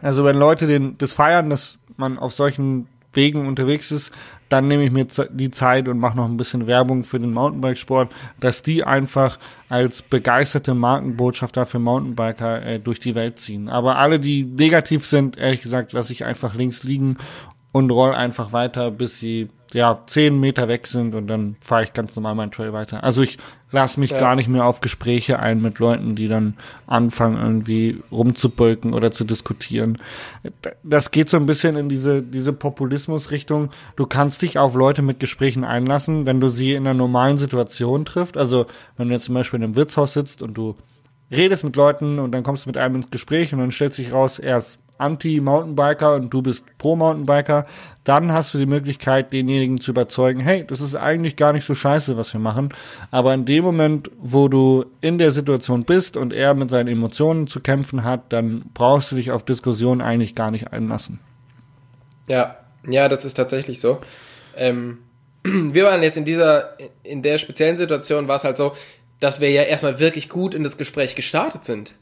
[0.00, 4.12] Also wenn Leute den das feiern, dass man auf solchen Wegen unterwegs ist,
[4.48, 8.10] dann nehme ich mir die Zeit und mache noch ein bisschen Werbung für den Mountainbikesport,
[8.40, 9.38] dass die einfach
[9.68, 13.68] als begeisterte Markenbotschafter für Mountainbiker äh, durch die Welt ziehen.
[13.68, 17.18] Aber alle, die negativ sind, ehrlich gesagt, lasse ich einfach links liegen
[17.72, 21.92] und roll einfach weiter, bis sie ja zehn Meter weg sind und dann fahre ich
[21.92, 23.04] ganz normal meinen Trail weiter.
[23.04, 23.36] Also ich
[23.70, 24.18] lasse mich ja.
[24.18, 26.54] gar nicht mehr auf Gespräche ein mit Leuten, die dann
[26.86, 29.98] anfangen irgendwie rumzubölken oder zu diskutieren.
[30.82, 33.68] Das geht so ein bisschen in diese diese Populismusrichtung.
[33.96, 38.06] Du kannst dich auf Leute mit Gesprächen einlassen, wenn du sie in einer normalen Situation
[38.06, 38.38] triffst.
[38.38, 38.66] Also
[38.96, 40.74] wenn du jetzt zum Beispiel in einem Wirtshaus sitzt und du
[41.30, 44.12] redest mit Leuten und dann kommst du mit einem ins Gespräch und dann stellt sich
[44.12, 47.66] raus, er ist Anti-Mountainbiker und du bist Pro-Mountainbiker,
[48.04, 51.74] dann hast du die Möglichkeit, denjenigen zu überzeugen, hey, das ist eigentlich gar nicht so
[51.74, 52.70] scheiße, was wir machen.
[53.10, 57.46] Aber in dem Moment, wo du in der Situation bist und er mit seinen Emotionen
[57.46, 61.18] zu kämpfen hat, dann brauchst du dich auf Diskussionen eigentlich gar nicht einlassen.
[62.28, 64.00] Ja, ja, das ist tatsächlich so.
[64.56, 64.98] Ähm,
[65.44, 68.74] wir waren jetzt in dieser, in der speziellen Situation war es halt so,
[69.20, 71.94] dass wir ja erstmal wirklich gut in das Gespräch gestartet sind.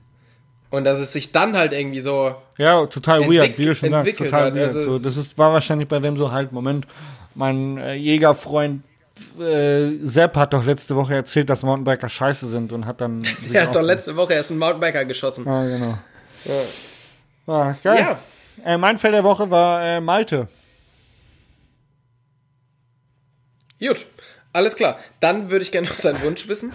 [0.75, 2.35] Und dass es sich dann halt irgendwie so.
[2.59, 4.55] Ja, total weird, wie du schon sagst, total hat.
[4.55, 4.67] weird.
[4.67, 6.87] Also so, das ist, war wahrscheinlich bei dem so halt, Moment,
[7.35, 8.83] mein äh, Jägerfreund
[9.39, 13.23] äh, Sepp hat doch letzte Woche erzählt, dass Mountainbiker scheiße sind und hat dann.
[13.53, 15.47] Er hat doch letzte Woche erst einen Mountainbiker geschossen.
[15.47, 15.99] Ah, genau.
[16.45, 17.53] Ja.
[17.55, 17.99] Ah, geil.
[18.01, 18.19] Ja.
[18.65, 20.49] Äh, mein Feld der Woche war äh, Malte.
[23.79, 24.07] Gut.
[24.55, 24.99] Alles klar.
[25.19, 26.71] Dann würde ich gerne noch deinen Wunsch wissen.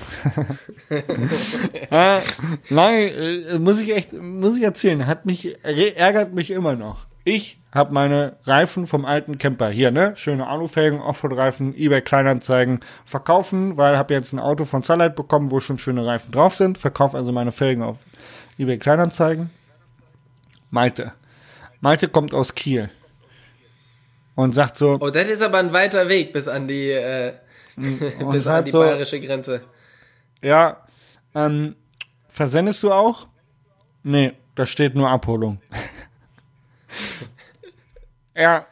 [1.89, 2.19] äh,
[2.69, 5.07] nein, äh, muss ich echt, muss ich erzählen.
[5.07, 7.07] Hat mich, ärgert mich immer noch.
[7.23, 10.11] Ich habe meine Reifen vom alten Camper hier, ne?
[10.17, 15.61] Schöne Alufelgen, Offroad-Reifen, eBay Kleinanzeigen verkaufen, weil habe jetzt ein Auto von Sunlight bekommen, wo
[15.61, 16.77] schon schöne Reifen drauf sind.
[16.77, 17.95] Verkaufe also meine Felgen auf
[18.57, 19.51] eBay Kleinanzeigen.
[20.69, 21.13] Malte.
[21.79, 22.89] Malte kommt aus Kiel
[24.35, 24.97] und sagt so.
[24.99, 27.31] Oh, das ist aber ein weiter Weg bis an die äh,
[28.31, 29.61] Bis an die so, bayerische Grenze.
[30.41, 30.85] Ja,
[31.35, 31.75] ähm,
[32.27, 33.27] versendest du auch?
[34.03, 35.59] Nee, da steht nur Abholung.
[38.35, 38.65] ja,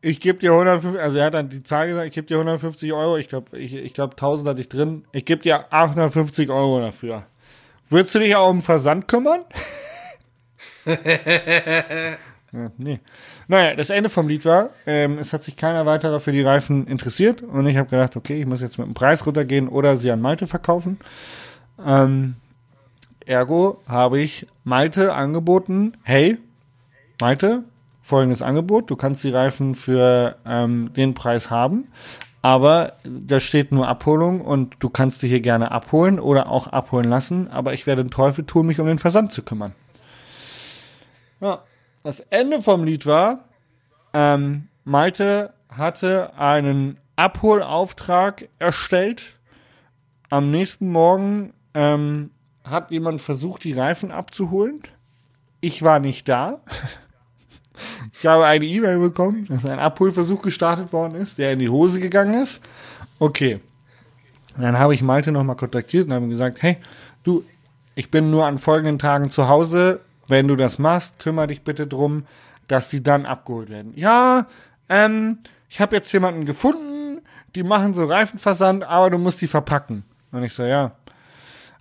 [0.00, 2.92] ich gebe dir 150, also er hat dann die Zahl gesagt, ich gebe dir 150
[2.92, 6.80] Euro, ich glaube, ich, ich glaube 1000 hatte ich drin, ich gebe dir 850 Euro
[6.80, 7.26] dafür.
[7.88, 9.44] Würdest du dich auch um Versand kümmern?
[12.54, 13.00] ja, nee.
[13.48, 16.86] Naja, das Ende vom Lied war, ähm, es hat sich keiner weiterer für die Reifen
[16.86, 20.10] interessiert und ich habe gedacht, okay, ich muss jetzt mit dem Preis runtergehen oder sie
[20.12, 20.98] an Malte verkaufen.
[21.84, 22.36] Ähm,
[23.26, 26.38] ergo habe ich Malte angeboten, hey,
[27.20, 27.64] Malte,
[28.02, 31.88] folgendes Angebot, du kannst die Reifen für ähm, den Preis haben,
[32.40, 37.08] aber da steht nur Abholung und du kannst dich hier gerne abholen oder auch abholen
[37.08, 39.72] lassen, aber ich werde den Teufel tun, mich um den Versand zu kümmern.
[41.40, 41.64] Ja,
[42.04, 43.48] das Ende vom Lied war,
[44.12, 49.38] ähm, Malte hatte einen Abholauftrag erstellt.
[50.30, 52.30] Am nächsten Morgen ähm,
[52.62, 54.82] hat jemand versucht, die Reifen abzuholen.
[55.60, 56.60] Ich war nicht da.
[58.12, 61.98] Ich habe eine E-Mail bekommen, dass ein Abholversuch gestartet worden ist, der in die Hose
[61.98, 62.62] gegangen ist.
[63.18, 63.60] Okay.
[64.56, 66.76] Und dann habe ich Malte nochmal kontaktiert und habe gesagt, hey,
[67.24, 67.44] du,
[67.96, 70.00] ich bin nur an folgenden Tagen zu Hause.
[70.26, 72.26] Wenn du das machst, kümmere dich bitte drum,
[72.68, 73.92] dass die dann abgeholt werden.
[73.94, 74.46] Ja,
[74.88, 77.20] ähm, ich habe jetzt jemanden gefunden,
[77.54, 80.04] die machen so Reifenversand, aber du musst die verpacken.
[80.32, 80.92] Und ich so, ja,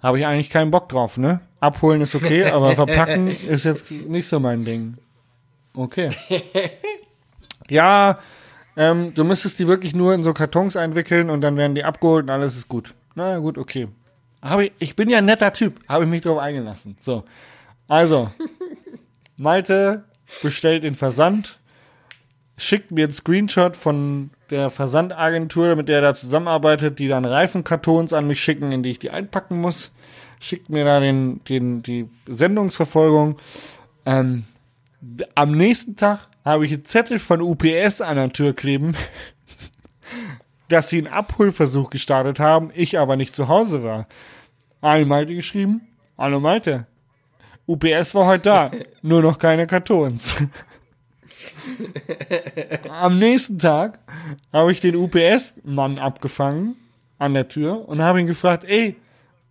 [0.02, 1.42] habe ich eigentlich keinen Bock drauf, ne?
[1.60, 4.98] Abholen ist okay, aber verpacken ist jetzt nicht so mein Ding.
[5.74, 6.10] Okay.
[7.70, 8.20] ja,
[8.76, 12.26] ähm, du müsstest die wirklich nur in so Kartons einwickeln und dann werden die abgeholt
[12.26, 12.94] und alles ist gut.
[13.16, 13.88] Na gut, okay.
[14.42, 16.98] Habe ich, ich bin ja ein netter Typ, habe ich mich drauf eingelassen.
[17.00, 17.24] So.
[17.88, 18.32] Also,
[19.38, 20.06] Malte
[20.42, 21.60] bestellt den Versand,
[22.58, 28.14] schickt mir einen Screenshot von der Versandagentur, mit der er da zusammenarbeitet, die dann Reifenkartons
[28.14, 29.92] an mich schicken, in die ich die einpacken muss.
[30.40, 33.38] Schickt mir da den, den, die Sendungsverfolgung.
[34.06, 34.46] Ähm,
[35.36, 38.96] am nächsten Tag habe ich einen Zettel von UPS an der Tür kleben,
[40.70, 44.08] dass sie einen Abholversuch gestartet haben, ich aber nicht zu Hause war.
[44.82, 46.88] Eine Malte geschrieben, hallo Malte,
[47.66, 50.36] UPS war heute da, nur noch keine Kartons.
[52.90, 54.00] Am nächsten Tag
[54.52, 56.76] habe ich den UPS-Mann abgefangen
[57.20, 58.98] an der Tür und habe ihn gefragt, ey,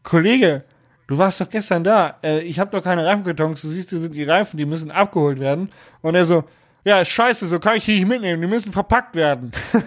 [0.02, 0.64] Kollege,
[1.06, 4.14] du warst doch gestern da, äh, ich habe doch keine Reifenkartons, du siehst, hier sind
[4.14, 5.70] die Reifen, die müssen abgeholt werden.
[6.02, 6.44] Und er so,
[6.84, 9.52] ja, ist scheiße, so kann ich die nicht mitnehmen, die müssen verpackt werden.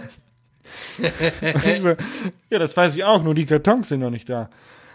[1.78, 1.96] so,
[2.50, 4.50] ja, das weiß ich auch, nur die Kartons sind noch nicht da.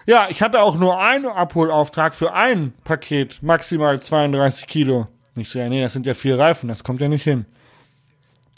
[0.06, 5.08] Ja, ich hatte auch nur einen Abholauftrag für ein Paket, maximal 32 Kilo.
[5.36, 7.46] Ich so, ja, nee, das sind ja vier Reifen, das kommt ja nicht hin.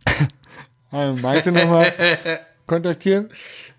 [0.90, 1.92] Malte nochmal
[2.66, 3.30] kontaktieren.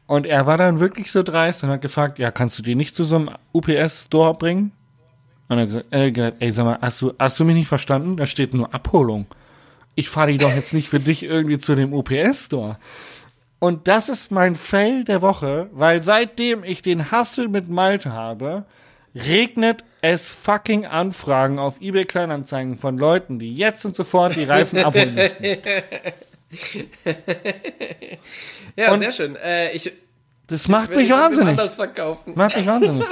[0.06, 2.96] Und er war dann wirklich so dreist und hat gefragt, ja, kannst du die nicht
[2.96, 4.72] zu so einem UPS-Store bringen?
[5.48, 7.68] Und er hat gesagt, äh, gesagt, ey, sag mal, hast du, hast du mich nicht
[7.68, 8.18] verstanden?
[8.18, 9.28] Da steht nur Abholung.
[9.96, 12.78] Ich fahre die doch jetzt nicht für dich irgendwie zu dem UPS-Store.
[13.64, 18.66] Und das ist mein Fail der Woche, weil seitdem ich den Hassel mit Malte habe,
[19.16, 24.80] regnet es fucking Anfragen auf eBay Kleinanzeigen von Leuten, die jetzt und sofort die Reifen
[24.84, 25.46] abholen möchten.
[28.76, 29.38] ja, Und- sehr schön.
[29.38, 29.94] Äh, ich
[30.48, 31.52] Das macht mich ich wahnsinnig.
[31.52, 32.34] anders verkaufen.
[32.36, 33.06] Macht mich wahnsinnig.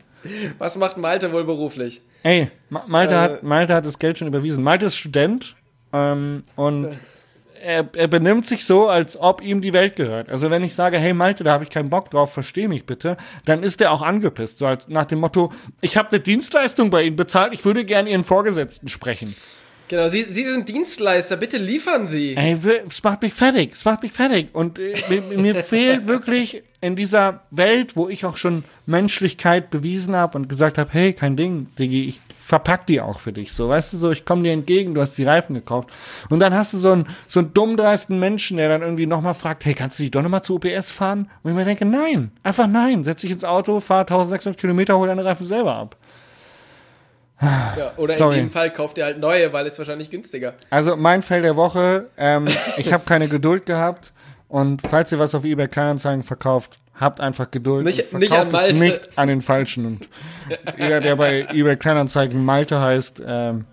[0.58, 2.00] Was macht Malte wohl beruflich?
[2.22, 3.18] Ey, Ma- Malte, Äh.
[3.18, 4.62] hat, Malte hat das Geld schon überwiesen.
[4.64, 5.54] Malte ist Student
[5.92, 6.88] ähm, und
[7.62, 10.28] er, er benimmt sich so, als ob ihm die Welt gehört.
[10.28, 13.16] Also wenn ich sage, hey Malte, da habe ich keinen Bock drauf, versteh mich bitte,
[13.44, 14.58] dann ist er auch angepisst.
[14.58, 18.10] So als nach dem Motto, ich habe eine Dienstleistung bei Ihnen bezahlt, ich würde gerne
[18.10, 19.34] Ihren Vorgesetzten sprechen.
[19.88, 22.36] Genau, Sie, Sie sind Dienstleister, bitte liefern Sie.
[22.36, 24.48] Ey, es macht mich fertig, es macht mich fertig.
[24.52, 24.94] Und äh,
[25.36, 30.78] mir, fehlt wirklich in dieser Welt, wo ich auch schon Menschlichkeit bewiesen habe und gesagt
[30.78, 33.52] habe, hey, kein Ding, Diggi, ich verpack die auch für dich.
[33.52, 35.90] So, weißt du, so, ich komme dir entgegen, du hast die Reifen gekauft.
[36.30, 39.66] Und dann hast du so einen, so einen dummdreisten Menschen, der dann irgendwie nochmal fragt,
[39.66, 41.30] hey, kannst du die doch nochmal zu UPS fahren?
[41.42, 43.04] Und ich mir denke, nein, einfach nein.
[43.04, 45.96] Setz dich ins Auto, fahr 1600 Kilometer, hol deine Reifen selber ab.
[47.40, 48.38] Ja, oder Sorry.
[48.38, 50.54] in dem Fall kauft ihr halt neue, weil es wahrscheinlich günstiger.
[50.70, 54.12] Also mein Fell der Woche, ähm, ich habe keine Geduld gehabt
[54.48, 57.84] und falls ihr was auf eBay Kleinanzeigen verkauft, habt einfach Geduld.
[57.84, 58.78] Nicht- und nicht an es Malte.
[58.80, 59.86] nicht an den Falschen.
[59.86, 60.08] Und
[60.76, 63.66] jeder, der bei eBay Kleinanzeigen Malte heißt, ähm,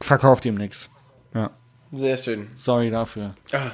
[0.00, 0.88] verkauft ihm nichts.
[1.34, 1.50] Ja,
[1.92, 2.48] Sehr schön.
[2.54, 3.34] sorry dafür.
[3.52, 3.72] Ah.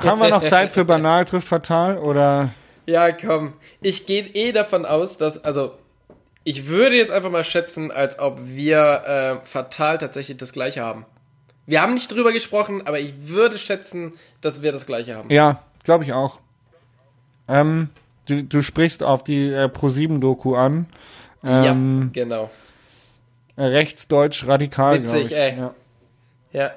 [0.00, 2.50] Haben wir noch Zeit für banal trifft fatal oder?
[2.86, 3.54] Ja, komm.
[3.80, 5.72] Ich gehe eh davon aus, dass, also,
[6.46, 11.04] ich würde jetzt einfach mal schätzen, als ob wir äh, fatal tatsächlich das gleiche haben.
[11.66, 15.28] Wir haben nicht drüber gesprochen, aber ich würde schätzen, dass wir das gleiche haben.
[15.30, 16.38] Ja, glaube ich auch.
[17.48, 17.90] Ähm,
[18.26, 20.86] du, du sprichst auf die äh, Pro7-Doku an.
[21.44, 22.50] Ähm, ja, genau.
[23.58, 25.56] Rechtsdeutsch radikal, Witzig, ey.
[25.58, 25.74] Ja.
[26.52, 26.70] Ja.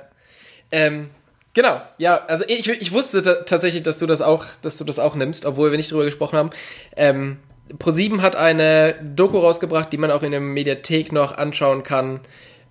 [0.71, 1.11] Ähm,
[1.53, 1.79] genau.
[1.99, 5.13] Ja, also ich, ich wusste ta- tatsächlich, dass du das auch, dass du das auch
[5.13, 6.49] nimmst, obwohl wir nicht drüber gesprochen haben.
[6.95, 7.37] Ähm,
[7.77, 12.21] Pro7 hat eine Doku rausgebracht, die man auch in der Mediathek noch anschauen kann,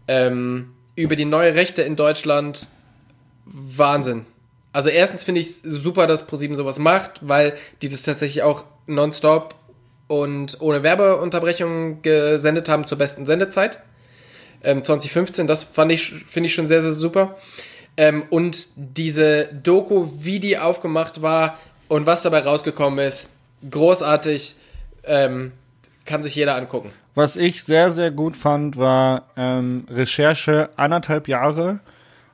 [0.08, 2.66] ähm, über die neue Rechte in Deutschland.
[3.44, 4.26] Wahnsinn.
[4.72, 8.64] Also erstens finde ich es super, dass Pro7 sowas macht, weil die das tatsächlich auch
[8.86, 9.54] nonstop
[10.06, 13.78] und ohne Werbeunterbrechung gesendet haben zur besten Sendezeit
[14.62, 15.46] ähm, 2015.
[15.46, 17.36] Das ich, finde ich schon sehr, sehr super.
[17.96, 23.28] Ähm, und diese Doku, wie die aufgemacht war und was dabei rausgekommen ist,
[23.68, 24.54] großartig.
[25.08, 25.52] Ähm,
[26.04, 26.90] kann sich jeder angucken.
[27.14, 31.80] Was ich sehr, sehr gut fand, war ähm, Recherche anderthalb Jahre.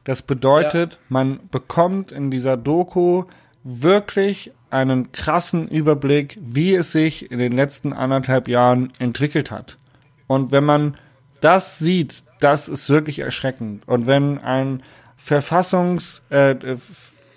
[0.04, 0.98] Das bedeutet, ja.
[1.08, 3.24] man bekommt in dieser Doku
[3.64, 9.78] wirklich einen krassen Überblick, wie es sich in den letzten anderthalb Jahren entwickelt hat.
[10.26, 10.96] Und wenn man
[11.40, 13.88] das sieht, das ist wirklich erschreckend.
[13.88, 14.82] Und wenn ein
[15.16, 16.56] Verfassungs, äh,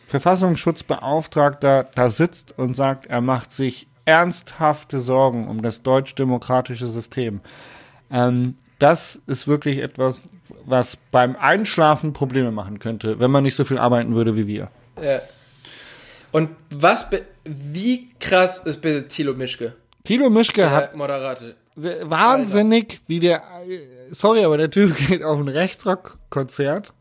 [0.08, 7.42] Verfassungsschutzbeauftragter da sitzt und sagt, er macht sich ernsthafte Sorgen um das deutsch-demokratische System,
[8.10, 10.22] ähm, das ist wirklich etwas,
[10.66, 14.70] was beim Einschlafen Probleme machen könnte, wenn man nicht so viel arbeiten würde wie wir.
[15.02, 15.20] Ja.
[16.32, 17.10] Und was,
[17.44, 19.74] wie krass ist bitte Thilo Mischke?
[20.04, 21.56] Thilo Mischke der hat Moderate.
[21.76, 23.44] wahnsinnig, wie der,
[24.12, 26.94] sorry, aber der Typ geht auf ein Rechtsrock-Konzert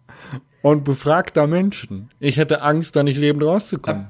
[0.63, 2.11] und befragt da Menschen.
[2.19, 4.09] Ich hätte Angst, da nicht lebend rauszukommen.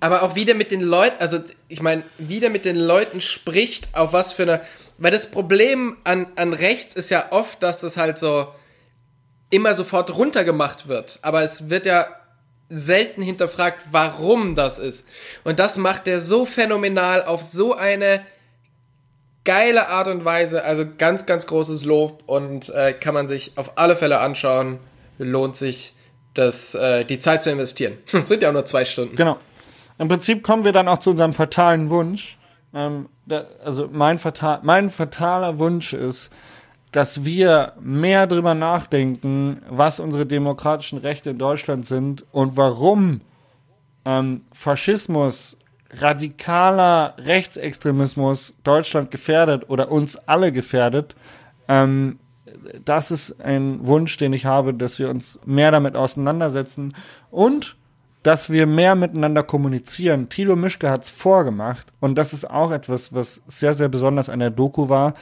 [0.00, 1.38] Aber auch wieder mit den Leuten, also
[1.72, 4.60] ich meine, wieder mit den Leuten spricht, auf was für eine,
[4.98, 8.48] weil das Problem an, an rechts ist ja oft, dass das halt so
[9.48, 11.18] immer sofort runtergemacht wird.
[11.22, 12.06] Aber es wird ja
[12.68, 15.06] selten hinterfragt, warum das ist.
[15.44, 18.24] Und das macht er so phänomenal auf so eine
[19.44, 20.64] geile Art und Weise.
[20.64, 24.78] Also ganz, ganz großes Lob und äh, kann man sich auf alle Fälle anschauen.
[25.18, 25.94] Lohnt sich,
[26.34, 27.98] das, äh, die Zeit zu investieren.
[28.26, 29.16] Sind ja auch nur zwei Stunden.
[29.16, 29.38] Genau.
[30.02, 32.36] Im Prinzip kommen wir dann auch zu unserem fatalen Wunsch.
[32.74, 36.32] Ähm, da, also mein, fatal, mein fataler Wunsch ist,
[36.90, 43.20] dass wir mehr drüber nachdenken, was unsere demokratischen Rechte in Deutschland sind und warum
[44.04, 45.56] ähm, Faschismus,
[45.92, 51.14] radikaler Rechtsextremismus Deutschland gefährdet oder uns alle gefährdet.
[51.68, 52.18] Ähm,
[52.84, 56.92] das ist ein Wunsch, den ich habe, dass wir uns mehr damit auseinandersetzen
[57.30, 57.76] und
[58.22, 60.28] dass wir mehr miteinander kommunizieren.
[60.28, 64.50] Thilo Mischke hat's vorgemacht und das ist auch etwas, was sehr, sehr besonders an der
[64.50, 65.14] Doku war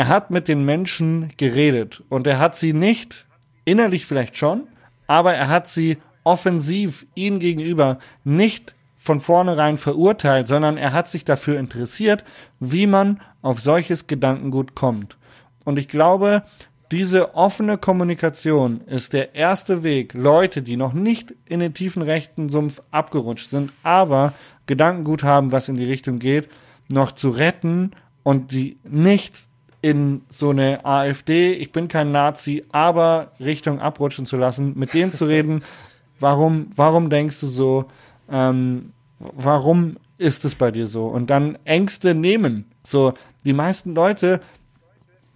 [0.00, 3.26] er hat mit den Menschen geredet und er hat sie nicht,
[3.66, 4.66] innerlich vielleicht schon,
[5.06, 11.26] aber er hat sie offensiv ihnen gegenüber nicht von vornherein verurteilt, sondern er hat sich
[11.26, 12.24] dafür interessiert,
[12.60, 15.18] wie man auf solches Gedankengut kommt.
[15.66, 16.44] Und ich glaube,
[16.90, 22.48] diese offene Kommunikation ist der erste Weg, Leute, die noch nicht in den tiefen rechten
[22.48, 24.34] Sumpf abgerutscht sind, aber
[24.66, 26.48] Gedankengut haben, was in die Richtung geht,
[26.90, 27.92] noch zu retten
[28.24, 29.36] und die nicht
[29.82, 35.12] in so eine AfD, ich bin kein Nazi, aber Richtung abrutschen zu lassen, mit denen
[35.12, 35.62] zu reden,
[36.20, 37.86] warum, warum denkst du so,
[38.30, 41.06] ähm, warum ist es bei dir so?
[41.06, 42.66] Und dann Ängste nehmen.
[42.84, 43.14] So,
[43.44, 44.40] die meisten Leute,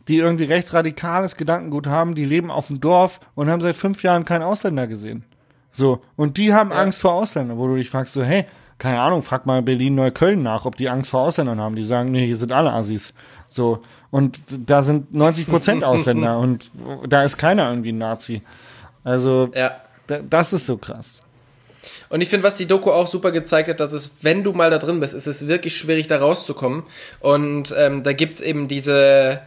[0.09, 4.25] die irgendwie rechtsradikales Gedankengut haben, die leben auf dem Dorf und haben seit fünf Jahren
[4.25, 5.25] keinen Ausländer gesehen.
[5.71, 6.77] So, und die haben ja.
[6.77, 8.45] Angst vor Ausländern, wo du dich fragst, so, hey,
[8.79, 11.77] keine Ahnung, frag mal Berlin-Neukölln nach, ob die Angst vor Ausländern haben.
[11.77, 13.15] Die sagen, nee, hier sind alle Assis.
[13.49, 16.71] So, und da sind 90 Prozent Ausländer und
[17.09, 18.43] da ist keiner irgendwie ein Nazi.
[19.05, 19.73] Also, ja.
[20.29, 21.23] das ist so krass.
[22.09, 24.71] Und ich finde, was die Doku auch super gezeigt hat, dass es, wenn du mal
[24.71, 26.85] da drin bist, ist es wirklich schwierig, da rauszukommen.
[27.21, 29.41] Und ähm, da gibt's eben diese,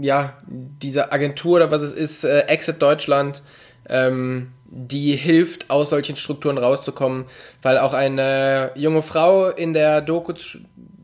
[0.00, 3.42] ja, diese Agentur oder was es ist, äh, Exit Deutschland,
[3.88, 7.24] ähm, die hilft, aus solchen Strukturen rauszukommen,
[7.62, 10.32] weil auch eine junge Frau in der Doku,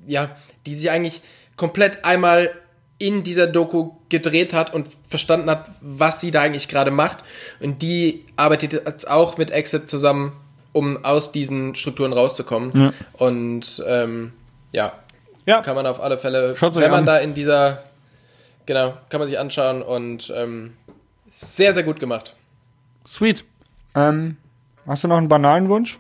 [0.07, 0.31] ja,
[0.67, 1.21] die sich eigentlich
[1.57, 2.51] komplett einmal
[2.99, 7.19] in dieser Doku gedreht hat und verstanden hat, was sie da eigentlich gerade macht.
[7.61, 10.33] Und die arbeitet jetzt auch mit Exit zusammen,
[10.73, 12.71] um aus diesen Strukturen rauszukommen.
[12.75, 12.93] Ja.
[13.15, 14.33] Und ähm,
[14.73, 14.93] ja,
[15.45, 17.07] ja, kann man auf alle Fälle, wenn man an.
[17.07, 17.83] da in dieser,
[18.67, 20.75] genau, kann man sich anschauen und ähm,
[21.31, 22.35] sehr, sehr gut gemacht.
[23.07, 23.45] Sweet.
[23.95, 24.37] Ähm,
[24.87, 25.99] hast du noch einen banalen Wunsch?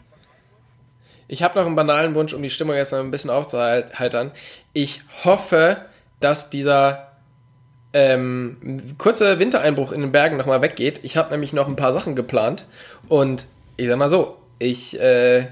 [1.28, 4.30] Ich habe noch einen banalen Wunsch, um die Stimmung jetzt noch ein bisschen aufzuheitern.
[4.72, 5.86] Ich hoffe,
[6.20, 7.10] dass dieser
[7.92, 11.00] ähm, kurze Wintereinbruch in den Bergen nochmal weggeht.
[11.02, 12.66] Ich habe nämlich noch ein paar Sachen geplant
[13.08, 13.46] und
[13.76, 15.46] ich sag mal so, ich äh,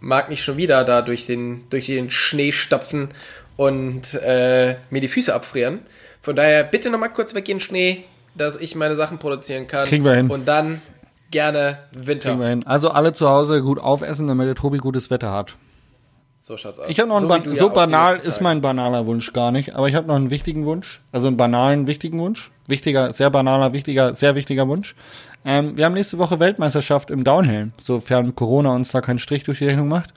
[0.00, 3.08] mag nicht schon wieder da durch den, durch den Schnee stapfen
[3.56, 5.80] und äh, mir die Füße abfrieren.
[6.24, 8.04] Von daher bitte nochmal kurz weggehen, Schnee,
[8.34, 9.84] dass ich meine Sachen produzieren kann.
[9.84, 10.30] Kriegen wir hin.
[10.30, 10.80] Und dann
[11.30, 12.30] gerne Winter.
[12.30, 12.66] Kriegen wir hin.
[12.66, 15.54] Also alle zu Hause gut aufessen, damit der Tobi gutes Wetter hat.
[16.40, 16.88] So schaut's aus.
[16.88, 19.88] Ich habe noch einen so, ba so banal ist mein banaler Wunsch gar nicht, aber
[19.88, 24.14] ich habe noch einen wichtigen Wunsch, also einen banalen wichtigen Wunsch, wichtiger, sehr banaler, wichtiger,
[24.14, 24.94] sehr wichtiger Wunsch.
[25.44, 29.58] Ähm, wir haben nächste Woche Weltmeisterschaft im Downhill, sofern Corona uns da keinen Strich durch
[29.58, 30.14] die Rechnung macht,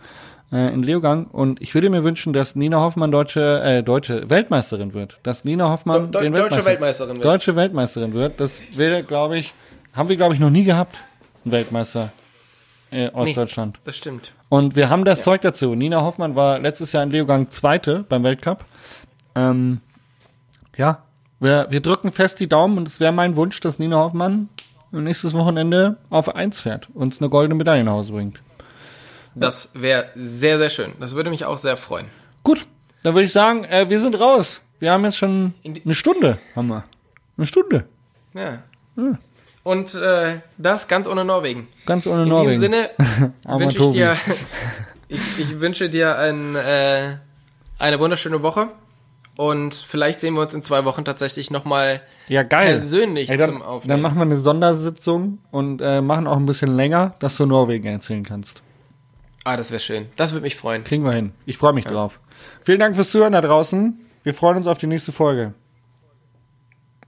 [0.51, 1.25] äh, in Leogang.
[1.25, 5.19] Und ich würde mir wünschen, dass Nina Hoffmann deutsche, äh, deutsche Weltmeisterin wird.
[5.23, 7.25] Dass Nina Hoffmann Do, do, deutsche Weltmeisterin wird.
[7.25, 8.39] Deutsche Weltmeisterin wird.
[8.39, 9.53] Das wäre, glaube ich,
[9.93, 10.95] haben wir, glaube ich, noch nie gehabt.
[11.43, 12.11] Weltmeister
[12.91, 13.33] äh, aus Nee.
[13.33, 13.79] Deutschland.
[13.85, 14.31] Das stimmt.
[14.49, 15.75] Und wir haben das Zeug dazu.
[15.75, 18.63] Nina Hoffmann war letztes Jahr in Leogang Zweite beim Weltcup.
[19.35, 19.81] Ähm,
[20.75, 21.03] ja,
[21.39, 24.49] wir, wir drücken fest die Daumen und es wäre mein Wunsch, dass Nina Hoffmann
[24.91, 28.41] nächstes Wochenende auf Eins fährt und uns eine goldene Medaille nach Hause bringt.
[29.39, 30.93] Das wäre sehr, sehr schön.
[30.99, 32.07] Das würde mich auch sehr freuen.
[32.43, 32.67] Gut,
[33.03, 34.61] dann würde ich sagen, äh, wir sind raus.
[34.79, 36.83] Wir haben jetzt schon In eine Stunde, haben wir.
[37.37, 37.85] Eine Stunde.
[38.33, 38.59] Ja.
[39.63, 41.67] Und äh, das ganz ohne Norwegen.
[41.85, 42.49] Ganz ohne In Norwegen.
[42.61, 42.89] diesem Sinne
[43.45, 44.15] Armer wünsche ich dir,
[45.07, 47.17] ich, ich wünsche dir ein, äh,
[47.79, 48.69] eine wunderschöne Woche.
[49.35, 52.69] Und vielleicht sehen wir uns in zwei Wochen tatsächlich nochmal Ja, geil.
[52.69, 53.89] persönlich Ey, dann, zum Aufnehmen.
[53.89, 57.87] Dann machen wir eine Sondersitzung und äh, machen auch ein bisschen länger, dass du Norwegen
[57.87, 58.63] erzählen kannst.
[59.47, 60.09] Ah, das wäre schön.
[60.17, 60.83] Das würde mich freuen.
[60.83, 61.31] Kriegen wir hin.
[61.45, 62.19] Ich freue mich drauf.
[62.65, 63.97] Vielen Dank fürs Zuhören da draußen.
[64.23, 65.53] Wir freuen uns auf die nächste Folge.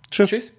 [0.09, 0.29] Tschüss.
[0.29, 0.53] Tschüss.